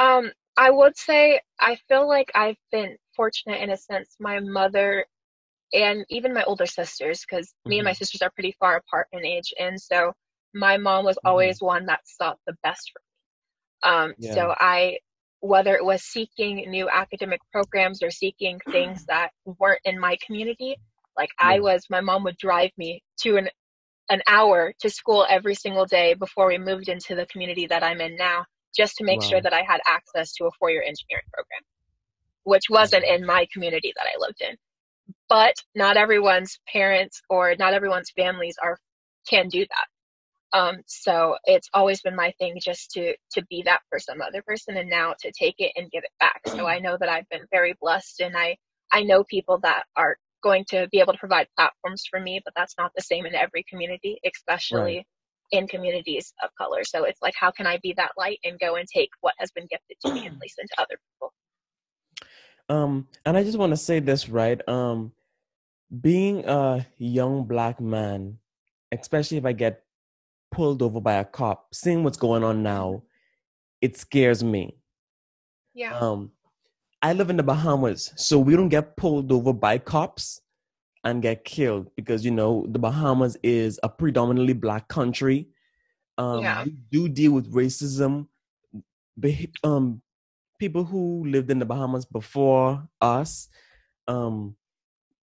Um, 0.00 0.32
I 0.56 0.70
would 0.70 0.96
say 0.96 1.40
I 1.60 1.76
feel 1.88 2.08
like 2.08 2.30
I've 2.34 2.56
been 2.72 2.96
fortunate 3.14 3.62
in 3.62 3.70
a 3.70 3.76
sense. 3.76 4.16
My 4.18 4.40
mother 4.40 5.06
and 5.72 6.04
even 6.08 6.34
my 6.34 6.42
older 6.44 6.66
sisters, 6.66 7.20
because 7.20 7.48
mm-hmm. 7.48 7.70
me 7.70 7.78
and 7.78 7.84
my 7.84 7.92
mm-hmm. 7.92 7.98
sisters 7.98 8.22
are 8.22 8.30
pretty 8.30 8.56
far 8.58 8.76
apart 8.76 9.06
in 9.12 9.24
age, 9.24 9.52
and 9.58 9.80
so 9.80 10.12
my 10.54 10.76
mom 10.76 11.04
was 11.04 11.16
mm-hmm. 11.16 11.28
always 11.28 11.58
mm-hmm. 11.58 11.66
one 11.66 11.86
that 11.86 12.00
sought 12.04 12.38
the 12.46 12.54
best 12.62 12.90
for 12.92 13.00
me. 13.00 13.92
Um, 13.92 14.14
yeah. 14.18 14.34
So 14.34 14.54
I, 14.58 14.98
whether 15.40 15.76
it 15.76 15.84
was 15.84 16.02
seeking 16.02 16.68
new 16.70 16.88
academic 16.90 17.40
programs 17.52 18.02
or 18.02 18.10
seeking 18.10 18.58
things 18.70 19.04
that 19.08 19.30
weren't 19.58 19.80
in 19.84 19.98
my 19.98 20.16
community, 20.24 20.76
like 21.16 21.30
yeah. 21.40 21.48
I 21.48 21.60
was, 21.60 21.86
my 21.90 22.00
mom 22.00 22.24
would 22.24 22.36
drive 22.38 22.70
me 22.76 23.02
to 23.20 23.36
an 23.36 23.48
an 24.10 24.20
hour 24.26 24.72
to 24.80 24.90
school 24.90 25.24
every 25.30 25.54
single 25.54 25.86
day 25.86 26.14
before 26.14 26.48
we 26.48 26.58
moved 26.58 26.88
into 26.88 27.14
the 27.14 27.26
community 27.26 27.68
that 27.68 27.84
I'm 27.84 28.00
in 28.00 28.16
now, 28.16 28.44
just 28.76 28.96
to 28.96 29.04
make 29.04 29.20
wow. 29.20 29.28
sure 29.28 29.42
that 29.42 29.52
I 29.52 29.62
had 29.62 29.80
access 29.86 30.32
to 30.34 30.46
a 30.46 30.50
four 30.58 30.70
year 30.70 30.82
engineering 30.82 31.26
program 31.32 31.60
which 32.44 32.64
wasn't 32.70 33.04
in 33.04 33.24
my 33.24 33.46
community 33.52 33.92
that 33.96 34.06
I 34.06 34.18
lived 34.18 34.40
in. 34.40 34.56
But 35.28 35.54
not 35.74 35.96
everyone's 35.96 36.58
parents 36.72 37.20
or 37.28 37.54
not 37.58 37.74
everyone's 37.74 38.10
families 38.10 38.56
are 38.62 38.78
can 39.28 39.48
do 39.48 39.60
that. 39.60 40.58
Um, 40.58 40.78
so 40.86 41.36
it's 41.44 41.68
always 41.74 42.00
been 42.02 42.16
my 42.16 42.32
thing 42.38 42.56
just 42.60 42.90
to 42.92 43.14
to 43.32 43.44
be 43.46 43.62
that 43.64 43.80
for 43.88 43.98
some 43.98 44.20
other 44.20 44.42
person, 44.42 44.76
and 44.76 44.88
now 44.88 45.14
to 45.20 45.32
take 45.38 45.56
it 45.58 45.72
and 45.76 45.90
give 45.90 46.02
it 46.04 46.10
back. 46.18 46.40
So 46.48 46.66
I 46.66 46.78
know 46.80 46.96
that 46.98 47.08
I've 47.08 47.28
been 47.28 47.46
very 47.52 47.74
blessed, 47.80 48.20
and 48.20 48.36
I 48.36 48.56
I 48.92 49.02
know 49.02 49.24
people 49.24 49.58
that 49.62 49.84
are 49.96 50.16
going 50.42 50.64
to 50.70 50.88
be 50.90 51.00
able 51.00 51.12
to 51.12 51.18
provide 51.18 51.46
platforms 51.56 52.04
for 52.10 52.20
me, 52.20 52.40
but 52.44 52.54
that's 52.56 52.74
not 52.78 52.92
the 52.96 53.02
same 53.02 53.26
in 53.26 53.34
every 53.34 53.64
community, 53.68 54.18
especially 54.24 54.96
right. 54.96 55.06
In 55.50 55.66
communities 55.66 56.32
of 56.42 56.50
color. 56.56 56.84
So 56.84 57.04
it's 57.04 57.20
like, 57.22 57.34
how 57.38 57.50
can 57.50 57.66
I 57.66 57.78
be 57.82 57.92
that 57.96 58.12
light 58.16 58.38
and 58.44 58.58
go 58.58 58.76
and 58.76 58.86
take 58.86 59.10
what 59.20 59.34
has 59.38 59.50
been 59.50 59.66
gifted 59.70 59.96
to 60.04 60.14
me 60.14 60.26
and 60.26 60.38
place 60.40 60.54
to 60.56 60.66
other 60.78 60.98
people? 61.12 61.32
Um, 62.68 63.08
and 63.26 63.36
I 63.36 63.42
just 63.42 63.58
want 63.58 63.70
to 63.70 63.76
say 63.76 63.98
this, 63.98 64.28
right? 64.28 64.60
Um, 64.68 65.12
being 66.00 66.44
a 66.46 66.86
young 66.98 67.44
black 67.44 67.80
man, 67.80 68.38
especially 68.92 69.38
if 69.38 69.44
I 69.44 69.52
get 69.52 69.82
pulled 70.52 70.82
over 70.82 71.00
by 71.00 71.14
a 71.14 71.24
cop, 71.24 71.74
seeing 71.74 72.04
what's 72.04 72.16
going 72.16 72.44
on 72.44 72.62
now, 72.62 73.02
it 73.80 73.96
scares 73.96 74.44
me. 74.44 74.76
Yeah. 75.74 75.98
Um, 75.98 76.32
I 77.02 77.12
live 77.12 77.30
in 77.30 77.36
the 77.36 77.42
Bahamas, 77.42 78.12
so 78.16 78.38
we 78.38 78.54
don't 78.54 78.68
get 78.68 78.96
pulled 78.96 79.32
over 79.32 79.52
by 79.52 79.78
cops 79.78 80.42
and 81.04 81.22
get 81.22 81.44
killed 81.44 81.90
because 81.96 82.24
you 82.24 82.30
know 82.30 82.66
the 82.68 82.78
Bahamas 82.78 83.36
is 83.42 83.80
a 83.82 83.88
predominantly 83.88 84.52
black 84.52 84.88
country. 84.88 85.48
Um, 86.18 86.42
yeah. 86.42 86.64
We 86.64 86.76
do 86.90 87.08
deal 87.08 87.32
with 87.32 87.52
racism, 87.52 88.26
um, 89.64 90.02
people 90.58 90.84
who 90.84 91.24
lived 91.26 91.50
in 91.50 91.58
the 91.58 91.64
Bahamas 91.64 92.04
before 92.04 92.86
us 93.00 93.48
um, 94.08 94.56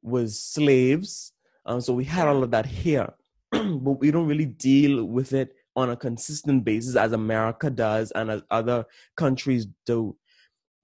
was 0.01 0.41
slaves. 0.41 1.33
Um, 1.65 1.81
so 1.81 1.93
we 1.93 2.05
had 2.05 2.27
all 2.27 2.43
of 2.43 2.51
that 2.51 2.65
here, 2.65 3.13
but 3.51 4.00
we 4.00 4.12
don't 4.12 4.27
really 4.27 4.45
deal 4.45 5.03
with 5.03 5.33
it 5.33 5.53
on 5.75 5.91
a 5.91 5.95
consistent 5.95 6.63
basis 6.63 6.95
as 6.95 7.12
America 7.12 7.69
does 7.69 8.12
and 8.12 8.31
as 8.31 8.41
other 8.50 8.86
countries 9.15 9.67
do. 9.86 10.15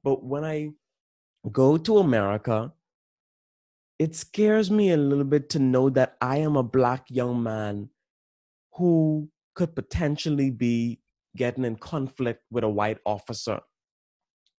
But 0.04 0.24
when 0.24 0.44
I 0.44 0.70
go 1.52 1.78
to 1.78 1.98
America, 2.00 2.72
it 4.00 4.16
scares 4.16 4.70
me 4.72 4.92
a 4.92 4.98
little 4.98 5.24
bit 5.24 5.50
to 5.52 5.60
know 5.60 5.90
that 5.92 6.18
I 6.22 6.38
am 6.38 6.56
a 6.56 6.64
black 6.64 7.06
young 7.10 7.44
man 7.44 7.90
who 8.76 9.30
could 9.56 9.76
potentially 9.76 10.50
be 10.50 11.00
getting 11.36 11.64
in 11.66 11.76
conflict 11.76 12.42
with 12.52 12.64
a 12.64 12.70
white 12.70 12.98
officer. 13.06 13.60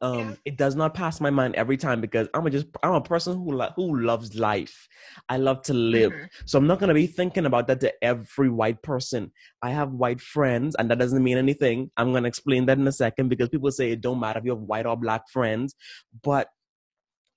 Um, 0.01 0.19
Yeah. 0.19 0.35
it 0.45 0.57
does 0.59 0.77
not 0.77 0.93
pass 0.93 1.21
my 1.21 1.31
mind 1.31 1.55
every 1.55 1.77
time 1.77 2.01
because 2.01 2.29
I'm 2.35 2.47
a 2.47 2.51
just 2.51 2.67
I'm 2.83 2.95
a 2.95 3.01
person 3.01 3.37
who 3.39 3.53
lo- 3.53 3.71
who 3.75 4.01
loves 4.01 4.35
life. 4.35 4.89
I 5.29 5.39
love 5.39 5.63
to 5.63 5.73
live, 5.75 6.13
Mhm. 6.13 6.29
so 6.45 6.59
I'm 6.59 6.67
not 6.67 6.79
gonna 6.81 6.95
be 6.95 7.07
thinking 7.07 7.47
about 7.47 7.69
that 7.69 7.81
to 7.81 8.05
every 8.05 8.51
white 8.51 8.83
person. 8.83 9.33
I 9.63 9.71
have 9.71 9.93
white 9.93 10.21
friends, 10.21 10.75
and 10.79 10.91
that 10.91 10.99
doesn't 10.99 11.23
mean 11.23 11.39
anything. 11.39 11.91
I'm 11.97 12.13
gonna 12.13 12.29
explain 12.29 12.67
that 12.67 12.79
in 12.79 12.87
a 12.87 12.93
second 12.93 13.29
because 13.31 13.49
people 13.49 13.71
say 13.71 13.93
it 13.93 14.01
don't 14.01 14.21
matter 14.21 14.41
if 14.41 14.45
you 14.45 14.51
have 14.51 14.63
white 14.63 14.85
or 14.85 14.97
black 14.97 15.29
friends, 15.31 15.75
but 16.23 16.49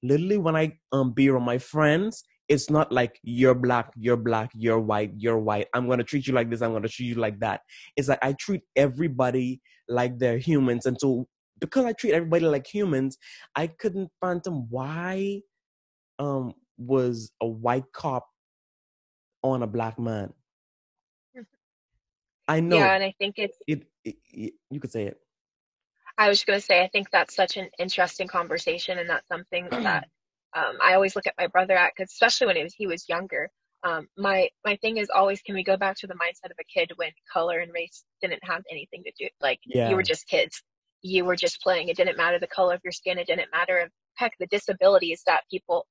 literally 0.04 0.38
when 0.38 0.56
I 0.56 0.78
um 0.92 1.14
be 1.14 1.30
around 1.30 1.46
my 1.46 1.58
friends, 1.58 2.24
it's 2.48 2.70
not 2.70 2.92
like 2.92 3.20
you're 3.24 3.56
black, 3.56 3.92
you're 3.98 4.18
black, 4.18 4.52
you're 4.54 4.80
white, 4.80 5.12
you're 5.18 5.40
white. 5.40 5.68
I'm 5.74 5.88
gonna 5.90 6.04
treat 6.04 6.28
you 6.28 6.34
like 6.34 6.50
this. 6.50 6.62
I'm 6.62 6.74
gonna 6.74 6.88
treat 6.88 7.08
you 7.08 7.16
like 7.16 7.40
that. 7.40 7.62
It's 7.96 8.08
like 8.08 8.20
I 8.22 8.34
treat 8.34 8.62
everybody 8.76 9.62
like 9.90 10.20
they're 10.20 10.38
humans, 10.38 10.86
and 10.86 10.98
so 11.00 11.28
because 11.60 11.86
I 11.86 11.94
treat 11.94 12.14
everybody 12.14 12.46
like 12.46 12.68
humans, 12.68 13.18
I 13.56 13.68
couldn't 13.68 14.10
fathom 14.22 14.68
why 14.70 15.42
um 16.20 16.54
was 16.78 17.32
a 17.42 17.48
white 17.48 17.92
cop 17.94 18.28
on 19.44 19.64
a 19.64 19.68
black 19.68 20.00
man. 20.00 20.34
I 22.48 22.60
know 22.62 22.78
Yeah, 22.78 22.94
and 22.96 23.04
I 23.04 23.14
think 23.18 23.36
it's 23.38 23.58
it, 23.68 23.84
it, 24.04 24.16
it- 24.32 24.54
You 24.70 24.80
could 24.80 24.92
say 24.92 25.06
it. 25.08 25.20
I 26.18 26.28
was 26.30 26.40
just 26.40 26.48
going 26.48 26.60
to 26.60 26.66
say, 26.66 26.82
I 26.84 26.88
think 26.90 27.10
that's 27.12 27.36
such 27.36 27.58
an 27.58 27.70
interesting 27.80 28.28
conversation, 28.28 28.98
and 29.00 29.10
that's 29.10 29.28
something 29.28 29.70
that 29.84 30.08
um, 30.56 30.78
I 30.82 30.94
always 30.96 31.16
look 31.16 31.28
at 31.28 31.36
my 31.38 31.48
brother 31.48 31.76
at, 31.78 31.96
'cause 31.96 32.10
especially 32.12 32.48
when 32.48 32.56
he 32.58 32.64
was 32.64 32.74
he 32.74 32.88
was 32.88 33.08
younger. 33.10 33.50
Um, 33.84 34.08
my 34.18 34.50
my 34.66 34.76
thing 34.78 34.98
is 34.98 35.10
always, 35.14 35.42
can 35.44 35.54
we 35.56 35.64
go 35.64 35.78
back 35.78 35.96
to 35.98 36.08
the 36.08 36.16
mindset 36.16 36.52
of 36.52 36.58
a 36.60 36.64
kid 36.66 36.92
when 36.96 37.12
color 37.32 37.60
and 37.60 37.72
race 37.74 38.04
didn't 38.22 38.44
have 38.44 38.64
anything 38.72 39.04
to 39.04 39.12
do? 39.20 39.30
Like 39.42 39.60
Yeah. 39.66 39.90
you 39.90 39.96
were 39.96 40.04
just 40.04 40.28
kids, 40.28 40.64
you 41.04 41.26
were 41.26 41.36
just 41.36 41.62
playing. 41.62 41.90
It 41.90 41.98
didn't 41.98 42.18
matter 42.18 42.40
the 42.40 42.48
color 42.48 42.74
of 42.74 42.82
your 42.84 42.92
skin. 42.94 43.20
It 43.20 43.28
didn't 43.28 43.52
matter 43.52 43.80
if 43.80 43.92
heck 44.16 44.34
the 44.40 44.48
disabilities 44.48 45.22
that 45.28 45.44
people 45.52 45.86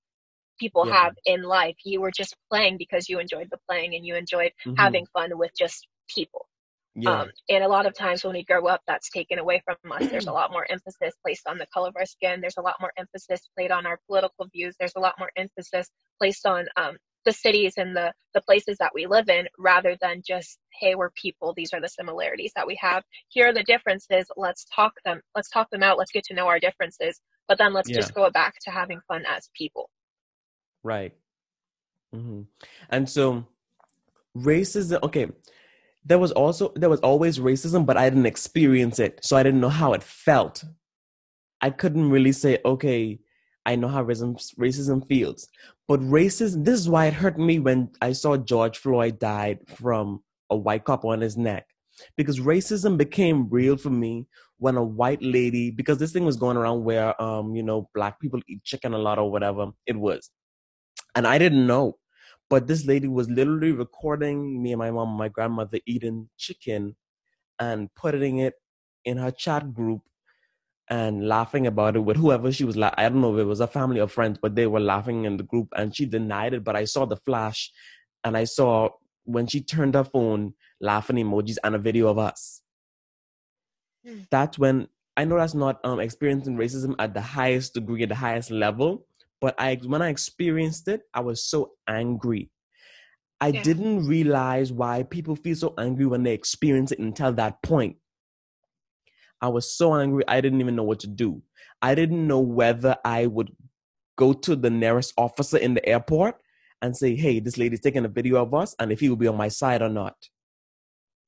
people 0.60 0.84
Yeah. 0.84 0.94
have 0.94 1.14
in 1.26 1.42
life. 1.42 1.76
You 1.84 2.00
were 2.00 2.10
just 2.12 2.36
playing 2.50 2.78
because 2.78 3.08
you 3.08 3.18
enjoyed 3.20 3.48
the 3.50 3.58
playing 3.68 3.94
and 3.94 4.04
you 4.06 4.16
enjoyed 4.16 4.52
Mhm. 4.64 4.76
having 4.76 5.06
fun 5.14 5.38
with 5.38 5.52
just 5.58 5.86
people. 6.14 6.48
Yeah. 6.96 7.22
Um, 7.22 7.30
and 7.50 7.62
a 7.62 7.68
lot 7.68 7.86
of 7.86 7.94
times 7.94 8.24
when 8.24 8.34
we 8.34 8.44
grow 8.44 8.66
up, 8.66 8.80
that's 8.86 9.10
taken 9.10 9.38
away 9.38 9.62
from 9.64 9.92
us. 9.92 10.08
There's 10.10 10.26
a 10.28 10.32
lot 10.32 10.50
more 10.52 10.66
emphasis 10.70 11.14
placed 11.22 11.46
on 11.46 11.58
the 11.58 11.66
color 11.72 11.88
of 11.88 11.96
our 11.96 12.06
skin. 12.06 12.40
There's 12.40 12.56
a 12.58 12.62
lot 12.62 12.76
more 12.80 12.92
emphasis 12.98 13.48
placed 13.56 13.72
on 13.72 13.86
our 13.86 14.00
political 14.08 14.46
views. 14.52 14.76
There's 14.80 14.94
a 14.96 15.00
lot 15.00 15.14
more 15.18 15.30
emphasis 15.36 15.90
placed 16.18 16.46
on 16.46 16.66
um, 16.76 16.96
the 17.26 17.32
cities 17.32 17.74
and 17.76 17.94
the, 17.94 18.12
the 18.34 18.40
places 18.42 18.78
that 18.78 18.92
we 18.94 19.06
live 19.06 19.28
in 19.28 19.46
rather 19.58 19.96
than 20.00 20.22
just, 20.26 20.58
hey, 20.80 20.94
we're 20.94 21.10
people. 21.10 21.52
These 21.56 21.74
are 21.74 21.80
the 21.80 21.88
similarities 21.88 22.52
that 22.56 22.66
we 22.66 22.78
have. 22.80 23.02
Here 23.28 23.48
are 23.48 23.54
the 23.54 23.64
differences. 23.64 24.26
Let's 24.36 24.66
talk 24.74 24.94
them. 25.04 25.20
Let's 25.34 25.50
talk 25.50 25.68
them 25.70 25.82
out. 25.82 25.98
Let's 25.98 26.12
get 26.12 26.24
to 26.24 26.34
know 26.34 26.46
our 26.48 26.60
differences. 26.60 27.20
But 27.48 27.58
then 27.58 27.74
let's 27.74 27.90
Yeah. 27.90 27.98
just 27.98 28.14
go 28.14 28.30
back 28.30 28.54
to 28.62 28.70
having 28.70 29.00
fun 29.06 29.24
as 29.28 29.50
people. 29.54 29.90
Right. 30.82 31.14
hmm 32.12 32.42
And 32.90 33.08
so 33.08 33.44
racism, 34.36 35.02
okay, 35.02 35.28
there 36.06 36.18
was 36.18 36.32
also 36.32 36.72
there 36.76 36.88
was 36.88 37.00
always 37.00 37.38
racism, 37.38 37.84
but 37.84 37.96
I 37.96 38.08
didn't 38.08 38.26
experience 38.26 38.98
it. 38.98 39.18
So 39.22 39.36
I 39.36 39.42
didn't 39.42 39.60
know 39.60 39.68
how 39.68 39.92
it 39.92 40.02
felt. 40.02 40.64
I 41.60 41.70
couldn't 41.70 42.10
really 42.10 42.32
say, 42.32 42.58
okay, 42.64 43.18
I 43.64 43.76
know 43.76 43.88
how 43.88 44.04
racism 44.04 44.36
racism 44.56 45.06
feels. 45.08 45.48
But 45.88 46.00
racism, 46.00 46.64
this 46.64 46.80
is 46.80 46.88
why 46.88 47.06
it 47.06 47.14
hurt 47.14 47.38
me 47.38 47.58
when 47.58 47.90
I 48.00 48.12
saw 48.12 48.36
George 48.36 48.78
Floyd 48.78 49.18
died 49.18 49.58
from 49.76 50.22
a 50.50 50.56
white 50.56 50.84
cop 50.84 51.04
on 51.04 51.20
his 51.20 51.36
neck. 51.36 51.66
Because 52.16 52.40
racism 52.40 52.96
became 52.96 53.48
real 53.48 53.76
for 53.76 53.90
me 53.90 54.26
when 54.58 54.76
a 54.76 54.84
white 54.84 55.22
lady, 55.22 55.70
because 55.70 55.98
this 55.98 56.12
thing 56.12 56.24
was 56.24 56.36
going 56.36 56.56
around 56.56 56.84
where 56.84 57.20
um, 57.20 57.54
you 57.54 57.62
know, 57.62 57.88
black 57.94 58.20
people 58.20 58.40
eat 58.48 58.62
chicken 58.64 58.94
a 58.94 58.98
lot 58.98 59.18
or 59.18 59.30
whatever 59.30 59.68
it 59.86 59.96
was 59.96 60.30
and 61.16 61.26
I 61.26 61.38
didn't 61.38 61.66
know. 61.66 61.98
But 62.48 62.66
this 62.66 62.86
lady 62.86 63.08
was 63.08 63.28
literally 63.28 63.72
recording 63.72 64.62
me 64.62 64.72
and 64.72 64.78
my 64.78 64.90
mom 64.90 65.08
and 65.08 65.18
my 65.18 65.28
grandmother 65.28 65.80
eating 65.86 66.28
chicken 66.38 66.96
and 67.58 67.92
putting 67.94 68.38
it 68.38 68.54
in 69.04 69.16
her 69.16 69.30
chat 69.30 69.72
group 69.74 70.02
and 70.88 71.26
laughing 71.26 71.66
about 71.66 71.96
it 71.96 72.00
with 72.00 72.16
whoever 72.16 72.52
she 72.52 72.64
was. 72.64 72.76
La- 72.76 72.94
I 72.96 73.08
don't 73.08 73.20
know 73.20 73.34
if 73.34 73.40
it 73.40 73.44
was 73.44 73.60
a 73.60 73.66
family 73.66 74.00
or 74.00 74.08
friends, 74.08 74.38
but 74.40 74.54
they 74.54 74.66
were 74.66 74.80
laughing 74.80 75.24
in 75.24 75.36
the 75.36 75.42
group 75.42 75.68
and 75.76 75.94
she 75.94 76.06
denied 76.06 76.54
it. 76.54 76.62
But 76.62 76.76
I 76.76 76.84
saw 76.84 77.04
the 77.04 77.16
flash 77.16 77.72
and 78.22 78.36
I 78.36 78.44
saw 78.44 78.90
when 79.24 79.48
she 79.48 79.60
turned 79.60 79.94
her 79.94 80.04
phone 80.04 80.54
laughing 80.80 81.16
emojis 81.16 81.56
and 81.64 81.74
a 81.74 81.78
video 81.78 82.08
of 82.08 82.18
us. 82.18 82.62
Hmm. 84.06 84.20
That's 84.30 84.58
when 84.58 84.88
I 85.16 85.24
know 85.24 85.38
that's 85.38 85.54
not 85.54 85.80
um, 85.84 85.98
experiencing 85.98 86.56
racism 86.56 86.94
at 86.98 87.14
the 87.14 87.20
highest 87.20 87.74
degree, 87.74 88.02
at 88.02 88.10
the 88.10 88.14
highest 88.14 88.50
level, 88.50 89.05
but 89.40 89.54
I 89.58 89.76
when 89.84 90.02
I 90.02 90.08
experienced 90.08 90.88
it, 90.88 91.02
I 91.12 91.20
was 91.20 91.44
so 91.44 91.72
angry. 91.88 92.50
I 93.40 93.48
Yeah. 93.48 93.62
didn't 93.62 94.06
realize 94.06 94.72
why 94.72 95.02
people 95.02 95.36
feel 95.36 95.56
so 95.56 95.74
angry 95.78 96.06
when 96.06 96.22
they 96.22 96.32
experience 96.32 96.92
it 96.92 96.98
until 96.98 97.32
that 97.34 97.62
point. 97.62 97.98
I 99.42 99.48
was 99.48 99.70
so 99.70 99.94
angry, 99.94 100.24
I 100.26 100.40
didn't 100.40 100.60
even 100.60 100.76
know 100.76 100.84
what 100.84 101.00
to 101.00 101.06
do. 101.06 101.42
I 101.82 101.94
didn't 101.94 102.26
know 102.26 102.40
whether 102.40 102.96
I 103.04 103.26
would 103.26 103.54
go 104.16 104.32
to 104.32 104.56
the 104.56 104.70
nearest 104.70 105.12
officer 105.18 105.58
in 105.58 105.74
the 105.74 105.86
airport 105.86 106.40
and 106.80 106.96
say, 106.96 107.14
hey, 107.14 107.40
this 107.40 107.58
lady's 107.58 107.80
taking 107.80 108.06
a 108.06 108.08
video 108.08 108.42
of 108.42 108.54
us, 108.54 108.74
and 108.78 108.90
if 108.90 109.00
he 109.00 109.10
will 109.10 109.16
be 109.16 109.26
on 109.26 109.36
my 109.36 109.48
side 109.48 109.82
or 109.82 109.90
not. 109.90 110.16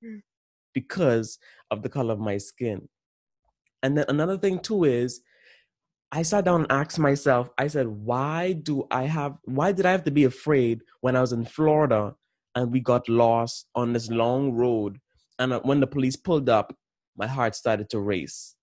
Hmm. 0.03 0.19
Because 0.73 1.39
of 1.71 1.83
the 1.83 1.89
color 1.91 2.15
of 2.15 2.21
my 2.21 2.39
skin. 2.39 2.89
And 3.83 3.97
then 3.99 4.07
another 4.09 4.39
thing, 4.39 4.59
too, 4.61 4.85
is 4.85 5.21
I 6.11 6.23
sat 6.23 6.45
down 6.45 6.63
and 6.63 6.73
asked 6.73 6.99
myself, 6.99 7.51
I 7.59 7.67
said, 7.67 7.87
why 7.87 8.53
do 8.53 8.87
I 8.91 9.03
have, 9.03 9.37
why 9.45 9.73
did 9.73 9.85
I 9.85 9.93
have 9.93 10.05
to 10.05 10.11
be 10.11 10.25
afraid 10.25 10.81
when 11.01 11.17
I 11.17 11.21
was 11.21 11.33
in 11.33 11.45
Florida 11.45 12.15
and 12.55 12.73
we 12.73 12.81
got 12.81 13.09
lost 13.09 13.67
on 13.75 13.93
this 13.93 14.11
long 14.11 14.53
road? 14.53 14.99
And 15.39 15.53
uh, 15.53 15.61
when 15.61 15.81
the 15.81 15.87
police 15.87 16.17
pulled 16.17 16.49
up, 16.49 16.75
my 17.17 17.27
heart 17.27 17.55
started 17.55 17.91
to 17.91 18.01
race. 18.01 18.55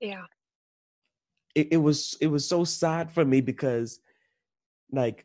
Yeah. 0.00 0.24
It, 1.54 1.68
it 1.72 1.76
was, 1.76 2.16
it 2.20 2.26
was 2.26 2.48
so 2.48 2.64
sad 2.64 3.12
for 3.12 3.24
me 3.24 3.40
because 3.40 4.00
like, 4.90 5.24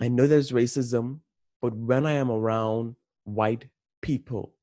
I 0.00 0.08
know 0.08 0.26
there's 0.26 0.50
racism, 0.50 1.20
but 1.62 1.74
when 1.74 2.04
I 2.04 2.12
am 2.14 2.30
around 2.30 2.96
white 3.24 3.66
people, 4.02 4.54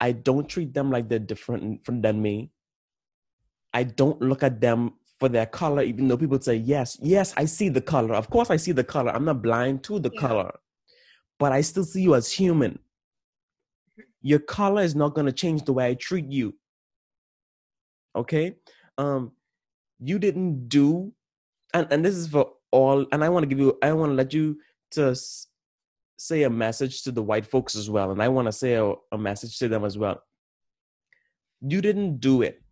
I 0.00 0.10
don't 0.12 0.48
treat 0.48 0.74
them 0.74 0.90
like 0.90 1.08
they're 1.08 1.18
different 1.20 1.84
from 1.86 2.02
than 2.02 2.20
me. 2.20 2.50
I 3.74 3.82
don't 3.82 4.20
look 4.22 4.42
at 4.42 4.60
them 4.60 4.94
for 5.20 5.28
their 5.28 5.46
color, 5.46 5.82
even 5.82 6.08
though 6.08 6.16
people 6.16 6.40
say, 6.40 6.54
yes, 6.54 6.96
yes, 7.02 7.34
I 7.36 7.44
see 7.44 7.68
the 7.68 7.80
color. 7.80 8.14
Of 8.14 8.30
course, 8.30 8.50
I 8.50 8.56
see 8.56 8.72
the 8.72 8.84
color. 8.84 9.10
I'm 9.10 9.24
not 9.24 9.42
blind 9.42 9.82
to 9.84 9.98
the 9.98 10.10
Yeah. 10.14 10.20
color, 10.20 10.54
but 11.38 11.52
I 11.52 11.60
still 11.60 11.84
see 11.84 12.02
you 12.02 12.14
as 12.14 12.30
human. 12.32 12.78
Your 14.22 14.38
color 14.38 14.82
is 14.82 14.94
not 14.94 15.14
going 15.14 15.26
to 15.26 15.32
change 15.32 15.64
the 15.64 15.72
way 15.72 15.88
I 15.90 15.94
treat 15.94 16.30
you. 16.30 16.54
Okay? 18.16 18.56
Um, 18.96 19.32
you 20.00 20.18
didn't 20.18 20.68
do, 20.68 21.12
and, 21.72 21.86
and 21.90 22.04
this 22.04 22.14
is 22.14 22.28
for 22.28 22.52
all, 22.70 23.06
and 23.12 23.22
I 23.24 23.28
want 23.28 23.42
to 23.44 23.48
give 23.48 23.58
you, 23.58 23.78
I 23.82 23.92
want 23.92 24.10
to 24.10 24.14
let 24.14 24.32
you 24.32 24.58
to 24.92 25.10
s- 25.10 25.48
say 26.16 26.44
a 26.44 26.50
message 26.50 27.02
to 27.02 27.12
the 27.12 27.22
white 27.22 27.46
folks 27.46 27.76
as 27.76 27.90
well. 27.90 28.12
And 28.12 28.22
I 28.22 28.28
want 28.28 28.46
to 28.46 28.52
say 28.52 28.74
a, 28.74 28.94
a 29.12 29.18
message 29.18 29.58
to 29.58 29.68
them 29.68 29.84
as 29.84 29.98
well. 29.98 30.22
You 31.60 31.80
didn't 31.80 32.18
do 32.18 32.42
it. 32.42 32.63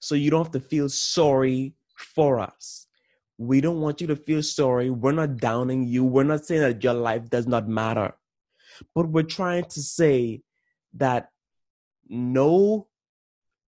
So 0.00 0.14
you 0.14 0.30
don't 0.30 0.44
have 0.44 0.52
to 0.52 0.60
feel 0.60 0.88
sorry 0.88 1.74
for 1.96 2.38
us. 2.40 2.86
We 3.36 3.60
don't 3.60 3.80
want 3.80 4.00
you 4.00 4.06
to 4.08 4.16
feel 4.16 4.42
sorry. 4.42 4.90
We're 4.90 5.12
not 5.12 5.36
downing 5.36 5.86
you. 5.86 6.04
We're 6.04 6.24
not 6.24 6.44
saying 6.44 6.62
that 6.62 6.82
your 6.82 6.94
life 6.94 7.28
does 7.30 7.46
not 7.46 7.68
matter. 7.68 8.14
But 8.94 9.08
we're 9.08 9.22
trying 9.22 9.64
to 9.64 9.80
say 9.82 10.42
that 10.94 11.30
no 12.08 12.88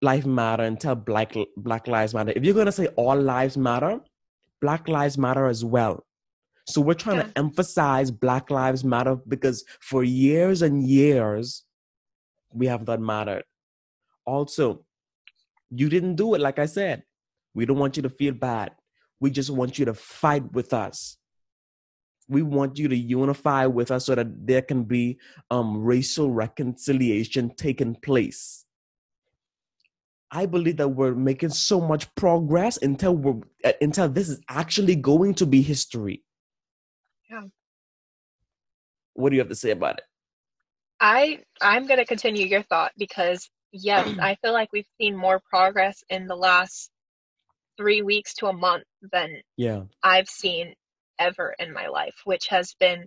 life 0.01 0.27
matter 0.27 0.63
until 0.63 0.95
black 0.95 1.35
black 1.57 1.87
lives 1.89 2.15
matter. 2.15 2.33
If 2.37 2.45
you're 2.45 2.55
gonna 2.55 2.73
say 2.73 2.87
all 2.89 3.17
lives 3.21 3.57
matter, 3.57 4.01
black 4.61 4.89
lives 4.89 5.19
matter 5.19 5.47
as 5.47 5.65
well. 5.65 6.07
So 6.67 6.81
we're 6.83 6.95
trying 6.95 7.17
Yeah. 7.17 7.23
to 7.25 7.39
emphasize 7.39 8.11
Black 8.11 8.51
Lives 8.51 8.85
Matter 8.85 9.17
because 9.17 9.65
for 9.81 10.05
years 10.05 10.61
and 10.61 10.87
years, 10.87 11.65
we 12.53 12.67
have 12.67 12.87
not 12.87 13.01
mattered. 13.01 13.45
Also, 14.27 14.85
you 15.71 15.89
didn't 15.89 16.17
do 16.17 16.35
it, 16.35 16.41
like 16.41 16.59
I 16.59 16.67
said. 16.67 17.03
We 17.55 17.67
don't 17.67 17.79
want 17.79 17.97
you 17.97 18.03
to 18.03 18.11
feel 18.11 18.35
bad. 18.35 18.73
We 19.21 19.31
just 19.31 19.51
want 19.51 19.79
you 19.79 19.85
to 19.87 19.95
fight 19.95 20.53
with 20.53 20.73
us. 20.73 21.17
We 22.29 22.43
want 22.43 22.79
you 22.79 22.89
to 22.89 22.97
unify 22.97 23.67
with 23.67 23.91
us 23.91 24.07
so 24.07 24.15
that 24.15 24.47
there 24.47 24.63
can 24.63 24.85
be 24.85 25.19
um, 25.51 25.83
racial 25.83 26.31
reconciliation 26.31 27.51
taking 27.57 27.95
place. 27.97 28.65
I 30.31 30.45
believe 30.47 30.77
that 30.77 30.89
we're 30.89 31.15
making 31.15 31.51
so 31.51 31.81
much 31.81 32.15
progress 32.15 32.79
until 32.83 33.17
we're 33.17 33.41
uh, 33.65 33.73
until 33.81 34.09
this 34.11 34.29
is 34.29 34.41
actually 34.49 34.95
going 34.95 35.35
to 35.35 35.47
be 35.47 35.63
history. 35.63 36.23
Yeah. 37.31 37.43
what 39.15 39.31
do 39.31 39.37
you 39.37 39.41
have 39.41 39.49
to 39.49 39.57
say 39.57 39.71
about 39.71 39.99
it? 39.99 40.05
I 41.01 41.41
I'm 41.61 41.87
going 41.87 41.99
to 41.99 42.05
continue 42.05 42.47
your 42.47 42.63
thought 42.63 42.93
because 42.99 43.49
yes, 43.73 44.09
I 44.21 44.37
feel 44.37 44.53
like 44.53 44.71
we've 44.73 44.89
seen 45.01 45.17
more 45.17 45.41
progress 45.51 46.03
in 46.09 46.27
the 46.27 46.37
last 46.37 46.91
3 47.77 48.03
weeks 48.03 48.35
to 48.35 48.47
a 48.47 48.53
month 48.53 48.85
than 49.13 49.41
yeah. 49.57 49.83
I've 50.03 50.29
seen 50.29 50.75
ever 51.19 51.55
in 51.59 51.73
my 51.73 51.89
life, 51.89 52.15
which 52.25 52.49
has 52.49 52.75
been 52.79 53.07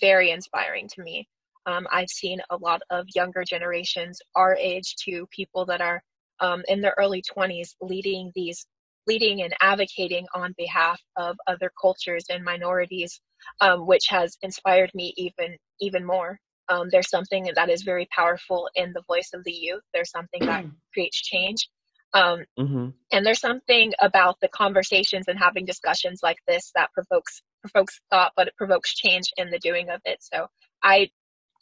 very 0.00 0.30
inspiring 0.30 0.88
to 0.94 1.02
me. 1.02 1.26
Um, 1.66 1.86
I've 1.92 2.08
seen 2.08 2.40
a 2.50 2.56
lot 2.56 2.82
of 2.90 3.06
younger 3.14 3.44
generations, 3.44 4.18
our 4.34 4.56
age, 4.56 4.96
to 5.04 5.26
people 5.30 5.64
that 5.66 5.80
are 5.80 6.02
um, 6.40 6.62
in 6.68 6.80
their 6.80 6.94
early 6.98 7.22
20s, 7.22 7.74
leading 7.80 8.32
these, 8.34 8.66
leading 9.06 9.42
and 9.42 9.54
advocating 9.60 10.26
on 10.34 10.54
behalf 10.58 11.00
of 11.16 11.36
other 11.46 11.70
cultures 11.80 12.24
and 12.30 12.44
minorities, 12.44 13.20
um, 13.60 13.86
which 13.86 14.06
has 14.08 14.36
inspired 14.42 14.90
me 14.94 15.14
even 15.16 15.56
even 15.80 16.04
more. 16.04 16.38
Um, 16.68 16.88
there's 16.90 17.10
something 17.10 17.50
that 17.54 17.70
is 17.70 17.82
very 17.82 18.08
powerful 18.14 18.68
in 18.74 18.92
the 18.92 19.02
voice 19.08 19.30
of 19.34 19.44
the 19.44 19.52
youth. 19.52 19.82
There's 19.92 20.10
something 20.10 20.46
that 20.46 20.64
creates 20.92 21.20
change. 21.20 21.68
Um, 22.14 22.44
mm-hmm. 22.58 22.88
And 23.10 23.26
there's 23.26 23.40
something 23.40 23.92
about 24.00 24.36
the 24.40 24.48
conversations 24.48 25.28
and 25.28 25.38
having 25.38 25.64
discussions 25.64 26.20
like 26.22 26.36
this 26.46 26.70
that 26.74 26.92
provokes 26.92 27.42
provokes 27.62 28.00
thought, 28.10 28.32
but 28.36 28.48
it 28.48 28.56
provokes 28.56 28.94
change 28.94 29.32
in 29.36 29.50
the 29.50 29.58
doing 29.58 29.88
of 29.88 30.00
it. 30.04 30.18
So 30.20 30.46
I, 30.82 31.10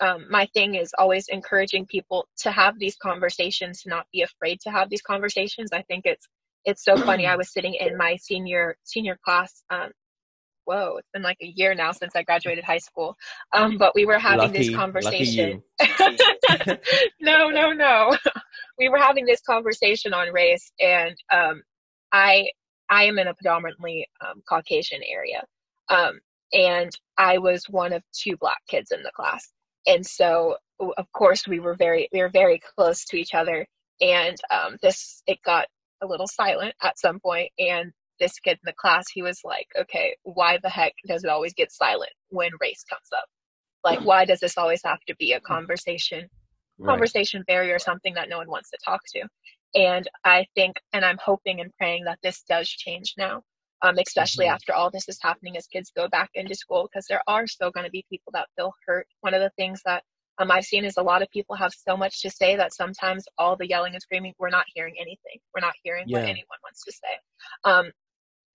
um, 0.00 0.26
my 0.30 0.46
thing 0.54 0.74
is 0.74 0.92
always 0.98 1.26
encouraging 1.28 1.86
people 1.86 2.26
to 2.38 2.50
have 2.50 2.78
these 2.78 2.96
conversations, 2.96 3.82
to 3.82 3.90
not 3.90 4.06
be 4.12 4.22
afraid 4.22 4.60
to 4.62 4.70
have 4.70 4.88
these 4.88 5.02
conversations. 5.02 5.70
I 5.72 5.82
think 5.82 6.02
it's 6.06 6.26
it's 6.64 6.84
so 6.84 6.96
funny. 6.96 7.26
I 7.26 7.36
was 7.36 7.52
sitting 7.52 7.74
in 7.74 7.96
my 7.96 8.16
senior 8.16 8.76
senior 8.84 9.18
class 9.24 9.62
um, 9.70 9.90
whoa, 10.70 10.98
it's 10.98 11.08
been 11.12 11.22
like 11.22 11.38
a 11.42 11.52
year 11.56 11.74
now 11.74 11.90
since 11.90 12.14
I 12.14 12.22
graduated 12.22 12.62
high 12.62 12.78
school. 12.78 13.16
Um, 13.52 13.76
but 13.76 13.92
we 13.94 14.06
were 14.06 14.18
having 14.18 14.52
lucky, 14.52 14.68
this 14.68 14.76
conversation. 14.76 15.62
no, 17.20 17.48
no, 17.48 17.72
no. 17.72 18.16
we 18.78 18.88
were 18.88 18.98
having 18.98 19.26
this 19.26 19.40
conversation 19.40 20.14
on 20.14 20.32
race, 20.32 20.70
and 20.80 21.16
um, 21.32 21.62
I 22.12 22.50
I 22.88 23.04
am 23.04 23.18
in 23.18 23.26
a 23.26 23.34
predominantly 23.34 24.08
um, 24.24 24.42
Caucasian 24.48 25.00
area, 25.08 25.42
um, 25.88 26.20
and 26.52 26.90
I 27.18 27.38
was 27.38 27.64
one 27.68 27.92
of 27.92 28.02
two 28.12 28.36
black 28.36 28.60
kids 28.68 28.92
in 28.92 29.02
the 29.02 29.12
class, 29.14 29.50
and 29.86 30.06
so 30.06 30.56
of 30.96 31.10
course 31.12 31.48
we 31.48 31.58
were 31.58 31.74
very 31.74 32.08
we 32.12 32.20
were 32.20 32.30
very 32.30 32.60
close 32.76 33.04
to 33.06 33.16
each 33.16 33.34
other, 33.34 33.66
and 34.00 34.36
um, 34.52 34.76
this 34.82 35.22
it 35.26 35.38
got 35.44 35.66
a 36.00 36.06
little 36.06 36.28
silent 36.28 36.74
at 36.80 36.98
some 36.98 37.18
point, 37.18 37.50
and 37.58 37.92
this 38.20 38.38
kid 38.38 38.52
in 38.52 38.66
the 38.66 38.74
class, 38.74 39.06
he 39.12 39.22
was 39.22 39.40
like, 39.44 39.66
okay, 39.78 40.16
why 40.22 40.58
the 40.62 40.70
heck 40.70 40.92
does 41.06 41.24
it 41.24 41.30
always 41.30 41.54
get 41.54 41.72
silent 41.72 42.12
when 42.28 42.50
race 42.60 42.84
comes 42.88 43.08
up? 43.16 43.24
Like, 43.82 44.00
why 44.04 44.24
does 44.26 44.40
this 44.40 44.58
always 44.58 44.82
have 44.84 45.00
to 45.08 45.16
be 45.16 45.32
a 45.32 45.40
conversation, 45.40 46.28
right. 46.78 46.86
conversation 46.86 47.42
barrier, 47.46 47.78
something 47.78 48.14
that 48.14 48.28
no 48.28 48.38
one 48.38 48.48
wants 48.50 48.70
to 48.70 48.78
talk 48.84 49.00
to? 49.14 49.22
And 49.74 50.08
I 50.24 50.46
think, 50.54 50.76
and 50.92 51.04
I'm 51.04 51.18
hoping 51.24 51.60
and 51.60 51.72
praying 51.78 52.04
that 52.04 52.18
this 52.22 52.42
does 52.48 52.68
change 52.68 53.14
now, 53.16 53.42
um, 53.82 53.96
especially 53.98 54.46
mm-hmm. 54.46 54.54
after 54.54 54.74
all 54.74 54.90
this 54.90 55.08
is 55.08 55.18
happening 55.22 55.56
as 55.56 55.66
kids 55.66 55.92
go 55.96 56.08
back 56.08 56.30
into 56.34 56.54
school, 56.54 56.88
because 56.92 57.06
there 57.08 57.22
are 57.26 57.46
still 57.46 57.70
going 57.70 57.86
to 57.86 57.90
be 57.90 58.04
people 58.10 58.32
that 58.34 58.48
feel 58.56 58.74
hurt. 58.86 59.06
One 59.22 59.32
of 59.32 59.40
the 59.40 59.52
things 59.56 59.80
that 59.86 60.02
um, 60.38 60.50
I've 60.50 60.64
seen 60.64 60.84
is 60.84 60.96
a 60.96 61.02
lot 61.02 61.22
of 61.22 61.30
people 61.30 61.54
have 61.56 61.72
so 61.72 61.96
much 61.96 62.22
to 62.22 62.30
say 62.30 62.56
that 62.56 62.74
sometimes 62.74 63.24
all 63.38 63.56
the 63.56 63.68
yelling 63.68 63.94
and 63.94 64.02
screaming, 64.02 64.34
we're 64.38 64.50
not 64.50 64.66
hearing 64.74 64.94
anything. 64.98 65.38
We're 65.54 65.60
not 65.60 65.74
hearing 65.82 66.04
yeah. 66.06 66.18
what 66.18 66.24
anyone 66.24 66.58
wants 66.62 66.84
to 66.84 66.92
say. 66.92 67.18
Um, 67.64 67.90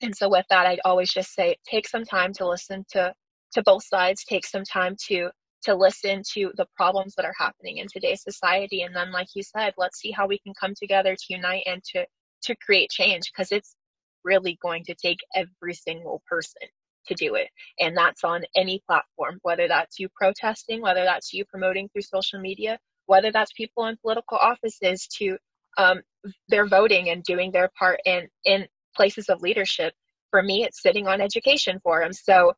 and 0.05 0.15
so 0.15 0.29
with 0.29 0.45
that, 0.51 0.67
I'd 0.67 0.81
always 0.85 1.11
just 1.11 1.33
say, 1.33 1.55
take 1.67 1.87
some 1.87 2.05
time 2.05 2.31
to 2.33 2.47
listen 2.47 2.85
to, 2.91 3.11
to 3.53 3.63
both 3.63 3.83
sides, 3.83 4.23
take 4.23 4.45
some 4.45 4.63
time 4.63 4.95
to, 5.07 5.31
to 5.63 5.73
listen 5.73 6.21
to 6.33 6.51
the 6.57 6.67
problems 6.77 7.15
that 7.15 7.25
are 7.25 7.33
happening 7.39 7.77
in 7.77 7.87
today's 7.91 8.21
society. 8.21 8.83
And 8.83 8.95
then, 8.95 9.11
like 9.11 9.29
you 9.33 9.41
said, 9.41 9.73
let's 9.79 9.99
see 9.99 10.11
how 10.11 10.27
we 10.27 10.37
can 10.37 10.53
come 10.59 10.73
together 10.79 11.15
to 11.15 11.25
unite 11.29 11.63
and 11.65 11.83
to, 11.95 12.05
to 12.43 12.55
create 12.57 12.91
change 12.91 13.23
because 13.33 13.51
it's 13.51 13.75
really 14.23 14.59
going 14.61 14.83
to 14.83 14.93
take 14.93 15.17
every 15.35 15.73
single 15.73 16.21
person 16.29 16.61
to 17.07 17.15
do 17.15 17.33
it. 17.33 17.47
And 17.79 17.97
that's 17.97 18.23
on 18.23 18.43
any 18.55 18.83
platform, 18.87 19.39
whether 19.41 19.67
that's 19.67 19.97
you 19.97 20.07
protesting, 20.15 20.81
whether 20.81 21.03
that's 21.03 21.33
you 21.33 21.45
promoting 21.45 21.89
through 21.89 22.03
social 22.03 22.39
media, 22.39 22.77
whether 23.07 23.31
that's 23.31 23.53
people 23.53 23.87
in 23.87 23.97
political 24.03 24.37
offices 24.37 25.07
to 25.17 25.37
um, 25.79 26.01
they're 26.47 26.67
voting 26.67 27.09
and 27.09 27.23
doing 27.23 27.51
their 27.51 27.69
part 27.77 27.99
in 28.05 28.27
in 28.45 28.67
places 28.95 29.29
of 29.29 29.41
leadership. 29.41 29.93
For 30.31 30.41
me, 30.41 30.63
it's 30.63 30.81
sitting 30.81 31.07
on 31.07 31.21
education 31.21 31.79
forums. 31.83 32.21
So 32.23 32.53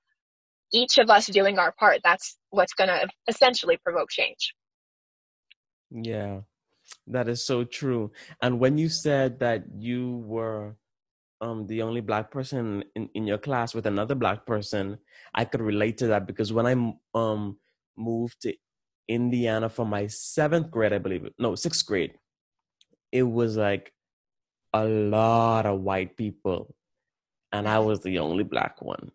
each 0.73 0.97
of 0.97 1.09
us 1.09 1.27
doing 1.27 1.59
our 1.59 1.73
part, 1.79 2.01
that's 2.03 2.37
what's 2.49 2.73
going 2.73 2.89
to 2.89 3.07
essentially 3.27 3.77
provoke 3.83 4.09
change. 4.09 4.53
Yeah, 5.91 6.41
that 7.07 7.27
is 7.29 7.45
so 7.45 7.63
true. 7.63 8.11
And 8.41 8.59
when 8.59 8.77
you 8.77 8.89
said 8.89 9.39
that 9.39 9.63
you 9.77 10.23
were 10.25 10.75
um, 11.39 11.67
the 11.67 11.81
only 11.81 12.01
black 12.01 12.31
person 12.31 12.83
in, 12.95 13.09
in 13.13 13.27
your 13.27 13.37
class 13.37 13.73
with 13.73 13.85
another 13.85 14.15
black 14.15 14.45
person, 14.45 14.97
I 15.33 15.45
could 15.45 15.61
relate 15.61 15.97
to 15.99 16.07
that 16.07 16.27
because 16.27 16.51
when 16.51 16.65
I 16.65 17.17
um, 17.17 17.57
moved 17.97 18.41
to 18.41 18.53
Indiana 19.07 19.69
for 19.69 19.85
my 19.85 20.07
seventh 20.07 20.69
grade, 20.71 20.93
I 20.93 20.97
believe, 20.97 21.27
no, 21.39 21.55
sixth 21.55 21.85
grade, 21.85 22.13
it 23.11 23.23
was 23.23 23.55
like 23.55 23.93
a 24.73 24.85
lot 24.85 25.65
of 25.65 25.81
white 25.81 26.17
people, 26.17 26.75
and 27.51 27.67
I 27.67 27.79
was 27.79 28.01
the 28.01 28.19
only 28.19 28.43
black 28.43 28.81
one. 28.81 29.11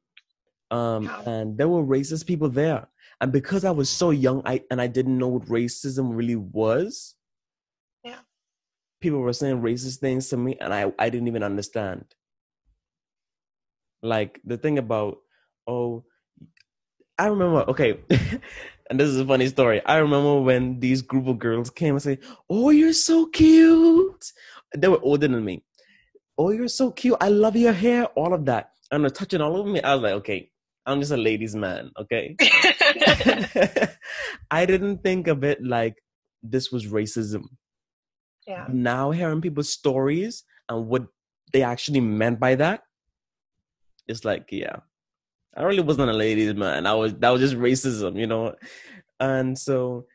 Um, 0.71 1.11
and 1.27 1.59
there 1.59 1.69
were 1.69 1.85
racist 1.85 2.27
people 2.27 2.49
there. 2.49 2.89
And 3.21 3.31
because 3.31 3.65
I 3.65 3.71
was 3.71 3.91
so 3.91 4.11
young, 4.11 4.43
I 4.45 4.63
and 4.71 4.81
I 4.81 4.87
didn't 4.87 5.19
know 5.19 5.29
what 5.29 5.47
racism 5.47 6.17
really 6.17 6.37
was. 6.37 7.15
Yeah. 8.03 8.21
People 9.01 9.21
were 9.21 9.33
saying 9.33 9.61
racist 9.61 9.99
things 9.99 10.29
to 10.31 10.37
me, 10.37 10.57
and 10.61 10.73
I 10.73 10.93
I 10.99 11.11
didn't 11.11 11.29
even 11.29 11.43
understand. 11.43 12.05
Like 14.03 14.41
the 14.45 14.57
thing 14.57 14.79
about 14.79 15.19
oh, 15.67 16.05
I 17.19 17.27
remember. 17.27 17.65
Okay, 17.69 18.01
and 18.91 18.99
this 18.99 19.09
is 19.09 19.21
a 19.21 19.27
funny 19.27 19.47
story. 19.49 19.85
I 19.85 19.99
remember 19.99 20.41
when 20.41 20.81
these 20.81 21.03
group 21.03 21.29
of 21.29 21.39
girls 21.39 21.71
came 21.71 21.95
and 21.95 22.03
say, 22.03 22.19
"Oh, 22.51 22.71
you're 22.71 22.93
so 22.93 23.27
cute." 23.27 24.33
They 24.77 24.89
were 24.89 25.01
older 25.03 25.29
than 25.29 25.45
me. 25.45 25.63
Oh, 26.39 26.51
you're 26.51 26.69
so 26.69 26.91
cute. 26.91 27.17
I 27.21 27.29
love 27.29 27.57
your 27.57 27.73
hair. 27.73 28.07
All 28.07 28.33
of 28.33 28.47
that. 28.47 28.71
And 28.91 29.05
they're 29.05 29.11
touching 29.11 29.41
all 29.41 29.57
over 29.57 29.69
me. 29.69 29.83
I 29.83 29.95
was 29.95 30.03
like, 30.03 30.15
okay, 30.15 30.51
I'm 30.87 31.01
just 31.01 31.13
a 31.13 31.17
ladies' 31.17 31.55
man. 31.55 31.91
Okay. 31.99 32.37
I 34.51 34.67
didn't 34.67 35.03
think 35.03 35.29
of 35.29 35.45
it 35.45 35.63
like 35.63 36.03
this 36.43 36.73
was 36.73 36.87
racism. 36.87 37.45
Yeah. 38.47 38.67
Now 38.69 39.13
hearing 39.13 39.41
people's 39.41 39.73
stories 39.73 40.45
and 40.69 40.89
what 40.89 41.07
they 41.53 41.63
actually 41.63 42.01
meant 42.01 42.41
by 42.41 42.57
that, 42.57 42.83
it's 44.09 44.25
like, 44.25 44.49
yeah, 44.51 44.77
I 45.57 45.63
really 45.63 45.83
wasn't 45.83 46.11
a 46.11 46.15
ladies' 46.15 46.55
man. 46.55 46.87
I 46.87 46.95
was 46.95 47.15
that 47.15 47.31
was 47.31 47.41
just 47.41 47.55
racism, 47.55 48.19
you 48.19 48.27
know. 48.27 48.57
And 49.21 49.57
so, 49.57 50.07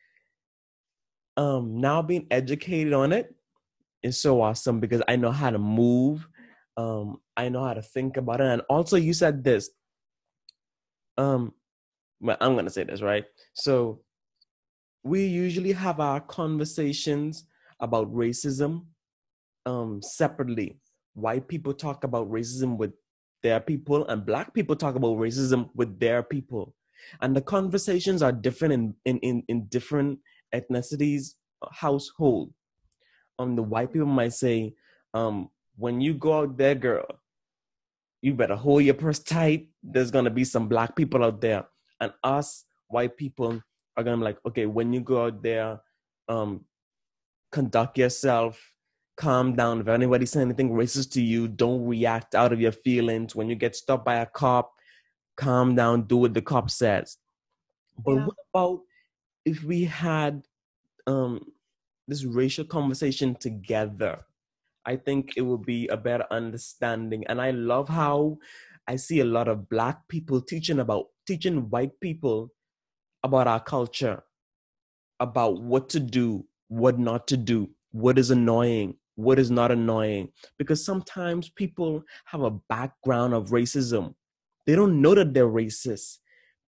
um, 1.37 1.79
now 1.79 2.01
being 2.01 2.27
educated 2.29 2.91
on 2.91 3.13
it, 3.13 3.33
is 4.07 4.21
so 4.21 4.41
awesome 4.41 4.79
because 4.79 5.01
I 5.07 5.15
know 5.15 5.31
how 5.31 5.49
to 5.49 5.59
move. 5.59 6.27
Um, 6.77 7.17
I 7.35 7.49
know 7.49 7.63
how 7.63 7.73
to 7.73 7.81
think 7.81 8.17
about 8.17 8.41
it. 8.41 8.47
And 8.47 8.61
also 8.69 8.97
you 8.97 9.13
said 9.13 9.43
this. 9.43 9.69
Um, 11.17 11.53
well, 12.19 12.37
I'm 12.41 12.55
gonna 12.55 12.69
say 12.69 12.83
this, 12.83 13.01
right? 13.01 13.25
So 13.53 14.01
we 15.03 15.25
usually 15.25 15.71
have 15.73 15.99
our 15.99 16.19
conversations 16.19 17.45
about 17.79 18.11
racism 18.13 18.85
um 19.65 20.01
separately. 20.01 20.79
White 21.13 21.47
people 21.47 21.73
talk 21.73 22.03
about 22.03 22.29
racism 22.29 22.77
with 22.77 22.93
their 23.43 23.59
people 23.59 24.07
and 24.07 24.25
black 24.25 24.53
people 24.53 24.75
talk 24.75 24.95
about 24.95 25.17
racism 25.17 25.69
with 25.75 25.99
their 25.99 26.23
people. 26.23 26.75
And 27.21 27.35
the 27.35 27.41
conversations 27.41 28.21
are 28.21 28.31
different 28.31 28.73
in 28.73 28.95
in, 29.05 29.17
in, 29.19 29.43
in 29.47 29.65
different 29.67 30.19
ethnicities 30.53 31.35
household 31.71 32.53
um 33.39 33.55
the 33.55 33.63
white 33.63 33.93
people 33.93 34.07
might 34.07 34.33
say, 34.33 34.75
um, 35.13 35.49
when 35.75 36.01
you 36.01 36.13
go 36.13 36.39
out 36.39 36.57
there, 36.57 36.75
girl, 36.75 37.05
you 38.21 38.33
better 38.33 38.55
hold 38.55 38.83
your 38.83 38.95
purse 38.95 39.19
tight. 39.19 39.69
There's 39.83 40.11
gonna 40.11 40.29
be 40.29 40.43
some 40.43 40.67
black 40.67 40.95
people 40.95 41.23
out 41.23 41.41
there. 41.41 41.65
And 41.99 42.13
us 42.23 42.65
white 42.87 43.17
people 43.17 43.61
are 43.95 44.03
gonna 44.03 44.17
be 44.17 44.23
like, 44.23 44.39
okay, 44.45 44.65
when 44.65 44.93
you 44.93 45.01
go 45.01 45.25
out 45.25 45.41
there, 45.41 45.79
um, 46.27 46.65
conduct 47.51 47.97
yourself, 47.97 48.73
calm 49.15 49.55
down. 49.55 49.81
If 49.81 49.87
anybody 49.87 50.25
says 50.25 50.41
anything 50.41 50.71
racist 50.71 51.11
to 51.13 51.21
you, 51.21 51.47
don't 51.47 51.85
react 51.85 52.35
out 52.35 52.53
of 52.53 52.59
your 52.59 52.71
feelings. 52.71 53.35
When 53.35 53.49
you 53.49 53.55
get 53.55 53.75
stopped 53.75 54.05
by 54.05 54.15
a 54.15 54.25
cop, 54.25 54.73
calm 55.35 55.75
down, 55.75 56.03
do 56.03 56.17
what 56.17 56.33
the 56.33 56.41
cop 56.41 56.69
says. 56.69 57.17
But 58.03 58.15
yeah. 58.15 58.25
what 58.25 58.35
about 58.53 58.81
if 59.45 59.63
we 59.63 59.85
had 59.85 60.43
um 61.05 61.45
this 62.07 62.25
racial 62.25 62.65
conversation 62.65 63.35
together 63.35 64.19
i 64.85 64.95
think 64.95 65.33
it 65.35 65.41
will 65.41 65.57
be 65.57 65.87
a 65.87 65.97
better 65.97 66.25
understanding 66.31 67.25
and 67.27 67.41
i 67.41 67.51
love 67.51 67.89
how 67.89 68.37
i 68.87 68.95
see 68.95 69.19
a 69.19 69.25
lot 69.25 69.47
of 69.47 69.69
black 69.69 70.07
people 70.07 70.41
teaching 70.41 70.79
about 70.79 71.05
teaching 71.25 71.69
white 71.69 71.99
people 71.99 72.51
about 73.23 73.47
our 73.47 73.59
culture, 73.59 74.23
about 75.19 75.61
what 75.61 75.89
to 75.89 75.99
do, 75.99 76.45
what 76.69 76.97
not 76.97 77.27
to 77.27 77.37
do, 77.37 77.69
what 77.91 78.17
is 78.17 78.31
annoying, 78.31 78.95
what 79.15 79.39
is 79.39 79.51
not 79.51 79.71
annoying. 79.71 80.29
Because 80.57 80.83
sometimes 80.83 81.49
people 81.49 82.03
have 82.25 82.41
a 82.41 82.51
background 82.51 83.33
of 83.33 83.49
racism. 83.49 84.15
They 84.65 84.75
don't 84.75 85.01
know 85.01 85.15
that 85.15 85.33
they're 85.33 85.47
racist, 85.47 86.17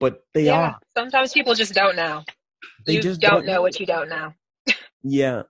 but 0.00 0.22
they 0.34 0.46
yeah, 0.46 0.60
are. 0.60 0.78
Sometimes 0.96 1.32
people 1.32 1.54
just 1.54 1.74
don't 1.74 1.96
know. 1.96 2.22
They 2.86 2.94
you 2.94 3.02
just 3.02 3.20
don't, 3.20 3.30
don't 3.30 3.46
know, 3.46 3.54
know 3.54 3.62
what 3.62 3.78
you 3.78 3.86
don't 3.86 4.08
know. 4.08 4.32
Yeah. 5.04 5.42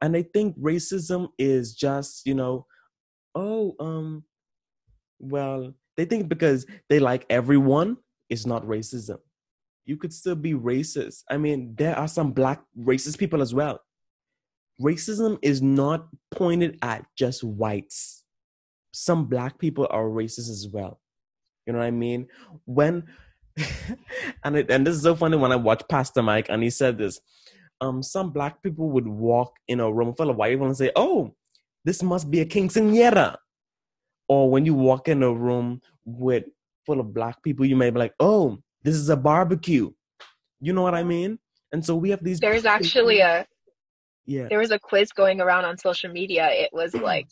And 0.00 0.16
I 0.16 0.22
think 0.22 0.58
racism 0.58 1.28
is 1.38 1.74
just, 1.74 2.26
you 2.26 2.34
know, 2.34 2.66
oh, 3.34 3.74
um, 3.78 4.24
well, 5.18 5.72
they 5.96 6.04
think 6.04 6.28
because 6.28 6.66
they 6.88 6.98
like 6.98 7.24
everyone, 7.30 7.98
it's 8.28 8.46
not 8.46 8.64
racism. 8.64 9.18
You 9.86 9.96
could 9.96 10.12
still 10.12 10.34
be 10.34 10.54
racist. 10.54 11.22
I 11.30 11.36
mean, 11.36 11.74
there 11.76 11.96
are 11.96 12.08
some 12.08 12.32
black 12.32 12.62
racist 12.78 13.18
people 13.18 13.42
as 13.42 13.54
well. 13.54 13.80
Racism 14.80 15.38
is 15.42 15.62
not 15.62 16.08
pointed 16.30 16.78
at 16.82 17.06
just 17.16 17.44
whites. 17.44 18.24
Some 18.92 19.26
black 19.26 19.58
people 19.58 19.86
are 19.90 20.04
racist 20.04 20.50
as 20.50 20.66
well. 20.70 21.00
You 21.66 21.72
know 21.72 21.78
what 21.78 21.86
I 21.86 21.92
mean? 21.92 22.28
When 22.64 23.04
and 24.44 24.56
it, 24.56 24.70
and 24.70 24.86
this 24.86 24.96
is 24.96 25.02
so 25.02 25.14
funny 25.14 25.36
when 25.36 25.52
I 25.52 25.56
watch 25.56 25.82
Pastor 25.88 26.22
Mike 26.22 26.46
and 26.48 26.62
he 26.62 26.70
said 26.70 26.98
this. 26.98 27.20
Um, 27.80 28.02
some 28.02 28.30
black 28.30 28.62
people 28.62 28.90
would 28.90 29.06
walk 29.06 29.54
in 29.68 29.80
a 29.80 29.92
room 29.92 30.14
full 30.14 30.30
of 30.30 30.36
white 30.36 30.52
people 30.52 30.66
and 30.66 30.76
say, 30.76 30.90
"Oh, 30.96 31.34
this 31.84 32.02
must 32.02 32.30
be 32.30 32.40
a 32.40 32.46
quinceañera." 32.46 33.36
Or 34.28 34.50
when 34.50 34.64
you 34.64 34.74
walk 34.74 35.08
in 35.08 35.22
a 35.22 35.32
room 35.32 35.82
with 36.04 36.44
full 36.86 37.00
of 37.00 37.12
black 37.12 37.42
people, 37.42 37.66
you 37.66 37.76
may 37.76 37.90
be 37.90 37.98
like, 37.98 38.14
"Oh, 38.20 38.58
this 38.82 38.94
is 38.94 39.08
a 39.08 39.16
barbecue." 39.16 39.90
You 40.60 40.72
know 40.72 40.82
what 40.82 40.94
I 40.94 41.02
mean? 41.02 41.38
And 41.72 41.84
so 41.84 41.96
we 41.96 42.10
have 42.10 42.22
these. 42.22 42.40
There's 42.40 42.64
actually 42.64 43.20
a 43.20 43.46
yeah. 44.26 44.46
There 44.48 44.58
was 44.58 44.70
a 44.70 44.78
quiz 44.78 45.12
going 45.12 45.40
around 45.40 45.64
on 45.64 45.76
social 45.76 46.10
media. 46.10 46.48
It 46.50 46.70
was 46.72 46.94
like, 46.94 47.28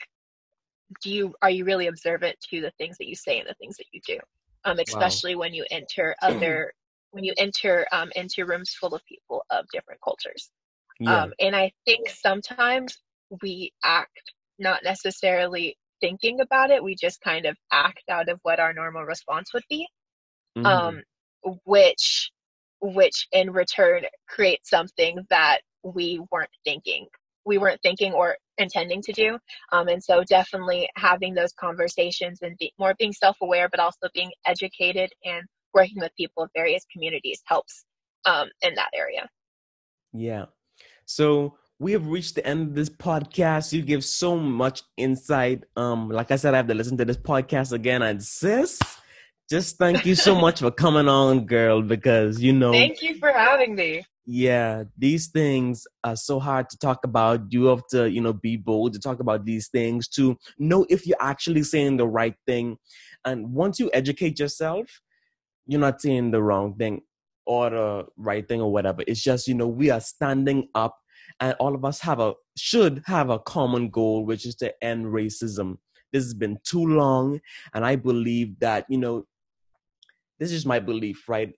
"Do 1.03 1.11
you 1.11 1.35
are 1.41 1.51
you 1.51 1.65
really 1.65 1.87
observant 1.87 2.37
to 2.51 2.61
the 2.61 2.73
things 2.79 2.99
that 2.99 3.09
you 3.09 3.15
say 3.15 3.39
and 3.39 3.49
the 3.49 3.55
things 3.55 3.77
that 3.77 3.87
you 3.93 4.01
do?" 4.07 4.19
Um, 4.65 4.79
especially 4.79 5.35
wow. 5.35 5.41
when 5.41 5.55
you 5.55 5.65
enter 5.71 6.15
other 6.23 6.73
when 7.13 7.25
you 7.25 7.33
enter 7.39 7.87
um, 7.93 8.11
into 8.17 8.45
rooms 8.45 8.75
full 8.79 8.95
of 8.95 9.05
people 9.07 9.45
of 9.51 9.65
different 9.73 10.01
cultures. 10.03 10.51
Yeah. 11.01 11.23
Um, 11.23 11.33
and 11.41 11.55
I 11.57 11.73
think 11.85 12.09
sometimes 12.09 12.99
we 13.43 13.73
act 13.85 14.33
not 14.59 14.83
necessarily 14.85 15.77
thinking 16.01 16.41
about 16.41 16.71
it. 16.71 16.83
We 16.83 16.95
just 16.95 17.21
kind 17.23 17.47
of 17.47 17.57
act 17.73 18.03
out 18.11 18.29
of 18.29 18.39
what 18.43 18.61
our 18.61 18.73
normal 18.73 19.05
response 19.05 19.53
would 19.55 19.65
be, 19.69 19.87
mm-hmm. 20.57 20.67
um, 20.67 21.03
which 21.65 22.31
which 22.81 23.29
in 23.31 23.53
return 23.53 24.03
creates 24.29 24.69
something 24.69 25.19
that 25.31 25.61
we 25.85 26.21
weren't 26.31 26.51
thinking 26.65 27.07
we 27.45 27.59
weren't 27.59 27.81
thinking 27.83 28.13
or 28.13 28.37
intending 28.59 29.03
to 29.03 29.13
do. 29.13 29.39
Um, 29.73 29.89
and 29.89 30.03
so 30.03 30.23
definitely 30.25 30.89
having 30.97 31.35
those 31.35 31.53
conversations 31.53 32.39
and 32.43 32.57
be, 32.59 32.73
more 32.79 32.95
being 32.99 33.13
self-aware, 33.13 33.69
but 33.69 33.81
also 33.81 34.09
being 34.15 34.31
educated 34.47 35.11
and 35.25 35.43
working 35.75 36.01
with 36.01 36.13
people 36.17 36.43
of 36.45 36.51
various 36.55 36.85
communities 36.93 37.43
helps 37.45 37.85
um, 38.25 38.49
in 38.63 38.75
that 38.75 38.91
area. 38.95 39.29
Yeah. 40.13 40.47
So 41.05 41.57
we 41.79 41.93
have 41.93 42.07
reached 42.07 42.37
the 42.37 42.47
end 42.47 42.69
of 42.69 42.75
this 42.75 42.89
podcast. 42.89 43.73
You 43.73 43.83
give 43.83 44.05
so 44.05 44.37
much 44.37 44.83
insight. 44.97 45.65
Um, 45.77 46.09
like 46.09 46.31
I 46.31 46.37
said, 46.37 46.55
I 46.55 46.59
have 46.59 46.69
to 46.69 46.75
listen 46.75 46.97
to 46.99 47.05
this 47.05 47.17
podcast 47.17 47.73
again. 47.73 48.03
And 48.03 48.23
sis, 48.23 48.79
just 49.51 49.79
thank 49.79 50.07
you 50.07 50.15
so 50.15 50.35
much 50.35 50.61
for 50.61 50.71
coming 50.71 51.09
on, 51.09 51.47
girl, 51.47 51.83
because 51.83 52.41
you 52.41 52.53
know. 52.53 52.73
Thank 52.73 53.03
you 53.03 53.19
for 53.19 53.33
having 53.33 53.75
me. 53.75 54.05
Yeah, 54.25 54.85
these 54.97 55.29
things 55.29 55.85
are 56.05 56.15
so 56.15 56.39
hard 56.39 56.71
to 56.71 56.79
talk 56.79 57.05
about. 57.05 57.53
You 57.53 57.65
have 57.65 57.83
to, 57.91 58.09
you 58.09 58.21
know, 58.21 58.33
be 58.33 58.57
bold 58.57 58.93
to 58.93 59.01
talk 59.01 59.19
about 59.19 59.45
these 59.45 59.69
things 59.69 60.07
to 60.11 60.39
know 60.59 60.87
if 60.89 61.07
you're 61.07 61.17
actually 61.21 61.65
saying 61.65 61.97
the 61.97 62.07
right 62.07 62.37
thing. 62.47 62.77
And 63.25 63.53
once 63.53 63.81
you 63.81 63.91
educate 63.93 64.39
yourself, 64.39 65.01
you're 65.67 65.81
not 65.81 66.01
saying 66.01 66.31
the 66.31 66.43
wrong 66.43 66.75
thing 66.75 67.03
or 67.47 67.71
the 67.71 68.07
right 68.17 68.47
thing 68.47 68.61
or 68.61 68.73
whatever. 68.73 69.03
It's 69.07 69.23
just, 69.23 69.49
you 69.49 69.55
know, 69.55 69.67
we 69.67 69.91
are 69.91 70.01
standing 70.01 70.69
up 70.75 70.99
and 71.41 71.55
all 71.59 71.75
of 71.75 71.85
us 71.85 72.01
have 72.01 72.21
a 72.21 72.35
should 72.57 73.03
have 73.07 73.31
a 73.31 73.39
common 73.39 73.91
goal, 73.91 74.25
which 74.25 74.47
is 74.47 74.55
to 74.57 74.73
end 74.85 75.07
racism. 75.07 75.79
This 76.13 76.25
has 76.25 76.35
been 76.35 76.59
too 76.63 76.85
long, 76.85 77.41
and 77.75 77.85
I 77.85 77.97
believe 77.97 78.59
that, 78.61 78.85
you 78.89 78.99
know, 78.99 79.25
this 80.39 80.53
is 80.53 80.67
my 80.67 80.79
belief, 80.79 81.29
right? 81.29 81.55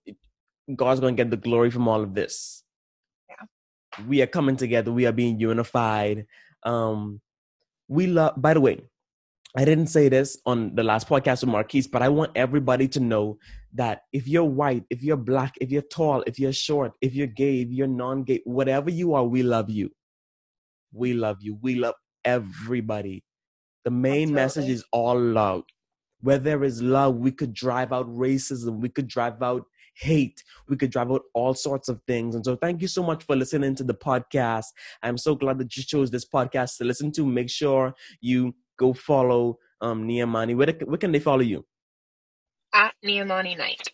God's 0.77 1.01
going 1.01 1.17
to 1.17 1.23
get 1.23 1.31
the 1.31 1.37
glory 1.37 1.71
from 1.71 1.89
all 1.89 2.03
of 2.03 2.15
this. 2.15 2.63
Yeah. 3.29 4.05
We 4.07 4.23
are 4.23 4.27
coming 4.27 4.57
together. 4.57 4.93
We 4.93 5.07
are 5.07 5.13
being 5.13 5.41
unified. 5.41 6.27
Um, 6.63 7.21
we 7.89 8.07
love, 8.07 8.35
by 8.37 8.55
the 8.55 8.61
way, 8.61 8.81
I 9.57 9.65
didn't 9.65 9.89
say 9.89 10.09
this 10.09 10.39
on 10.47 10.75
the 10.75 10.83
last 10.83 11.09
podcast 11.09 11.43
with 11.43 11.51
Marquise, 11.51 11.87
but 11.87 12.03
I 12.03 12.09
want 12.09 12.33
everybody 12.35 12.89
to 12.89 13.01
know 13.01 13.39
that 13.75 14.03
if 14.13 14.27
you're 14.27 14.45
white, 14.45 14.85
if 14.91 15.03
you're 15.03 15.17
black, 15.17 15.55
if 15.61 15.71
you're 15.71 15.83
tall, 15.83 16.23
if 16.27 16.39
you're 16.39 16.53
short, 16.53 16.93
if 17.01 17.15
you're 17.15 17.27
gay, 17.27 17.61
if 17.61 17.71
you're 17.71 17.87
non 17.87 18.23
gay, 18.23 18.41
whatever 18.45 18.91
you 18.91 19.15
are, 19.15 19.25
we 19.25 19.43
love 19.43 19.69
you. 19.69 19.91
We 20.93 21.13
love 21.13 21.39
you. 21.41 21.59
We 21.61 21.75
love 21.75 21.95
everybody. 22.25 23.25
The 23.85 23.91
main 23.91 24.31
Absolutely. 24.31 24.35
message 24.35 24.69
is 24.71 24.85
all 24.93 25.19
love. 25.21 25.65
Where 26.21 26.39
there 26.39 26.65
is 26.65 26.81
love, 26.81 27.17
we 27.17 27.33
could 27.33 27.53
drive 27.53 27.93
out 27.93 28.09
racism, 28.09 28.81
we 28.81 28.89
could 28.89 29.09
drive 29.09 29.43
out 29.43 29.65
hate. 29.97 30.43
We 30.69 30.77
could 30.77 30.91
drive 30.91 31.11
out 31.11 31.23
all 31.35 31.55
sorts 31.55 31.89
of 31.89 32.01
things. 32.07 32.35
And 32.35 32.45
so 32.45 32.57
thank 32.57 32.83
you 32.83 32.89
so 32.89 33.03
much 33.03 33.25
for 33.25 33.37
listening 33.37 33.75
to 33.77 33.85
the 33.85 33.95
podcast. 33.95 34.67
I'm 35.03 35.19
so 35.19 35.35
glad 35.35 35.59
that 35.59 35.77
you 35.77 35.83
chose 35.83 36.11
this 36.11 36.25
podcast 36.25 36.79
to 36.79 36.85
listen 36.85 37.13
to. 37.13 37.25
Make 37.25 37.51
sure 37.51 37.95
you 38.21 38.55
go 38.77 38.93
follow 38.93 39.59
um 39.81 40.07
Niamani. 40.07 40.57
Where, 40.57 40.73
where 40.85 40.99
can 40.99 41.13
they 41.13 41.21
follow 41.21 41.43
you? 41.43 41.65
At 42.75 42.93
Niamani 43.05 43.57
Knight. 43.57 43.89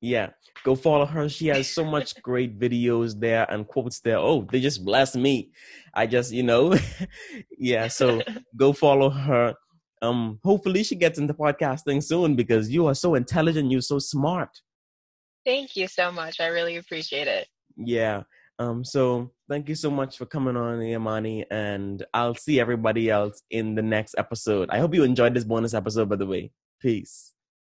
Yeah, 0.00 0.30
go 0.64 0.74
follow 0.74 1.06
her. 1.06 1.28
She 1.28 1.46
has 1.46 1.72
so 1.72 1.84
much 1.84 2.20
great 2.22 2.58
videos 2.58 3.18
there 3.18 3.46
and 3.48 3.66
quotes 3.66 4.00
there. 4.00 4.18
Oh, 4.18 4.46
they 4.50 4.60
just 4.60 4.84
bless 4.84 5.14
me. 5.14 5.52
I 5.94 6.06
just, 6.08 6.32
you 6.32 6.42
know, 6.42 6.74
yeah. 7.58 7.86
So 7.86 8.20
go 8.56 8.72
follow 8.72 9.08
her. 9.08 9.54
Um, 10.02 10.40
hopefully 10.42 10.82
she 10.82 10.96
gets 10.96 11.20
into 11.20 11.32
podcasting 11.32 12.02
soon 12.02 12.34
because 12.34 12.68
you 12.68 12.88
are 12.88 12.94
so 12.94 13.14
intelligent. 13.14 13.70
You're 13.70 13.80
so 13.80 14.00
smart. 14.00 14.50
Thank 15.46 15.76
you 15.76 15.86
so 15.86 16.10
much. 16.10 16.40
I 16.40 16.48
really 16.48 16.76
appreciate 16.76 17.28
it. 17.28 17.46
Yeah. 17.76 18.24
Um, 18.58 18.84
so 18.84 19.30
thank 19.48 19.68
you 19.68 19.76
so 19.76 19.90
much 19.90 20.18
for 20.18 20.26
coming 20.26 20.56
on, 20.56 20.78
Niamani, 20.78 21.44
and 21.50 22.04
I'll 22.12 22.34
see 22.34 22.60
everybody 22.60 23.10
else 23.10 23.42
in 23.50 23.74
the 23.74 23.82
next 23.82 24.14
episode. 24.18 24.68
I 24.70 24.78
hope 24.78 24.94
you 24.94 25.04
enjoyed 25.04 25.34
this 25.34 25.44
bonus 25.44 25.74
episode, 25.74 26.08
by 26.08 26.16
the 26.16 26.26
way. 26.26 26.52
Peace. 26.80 27.31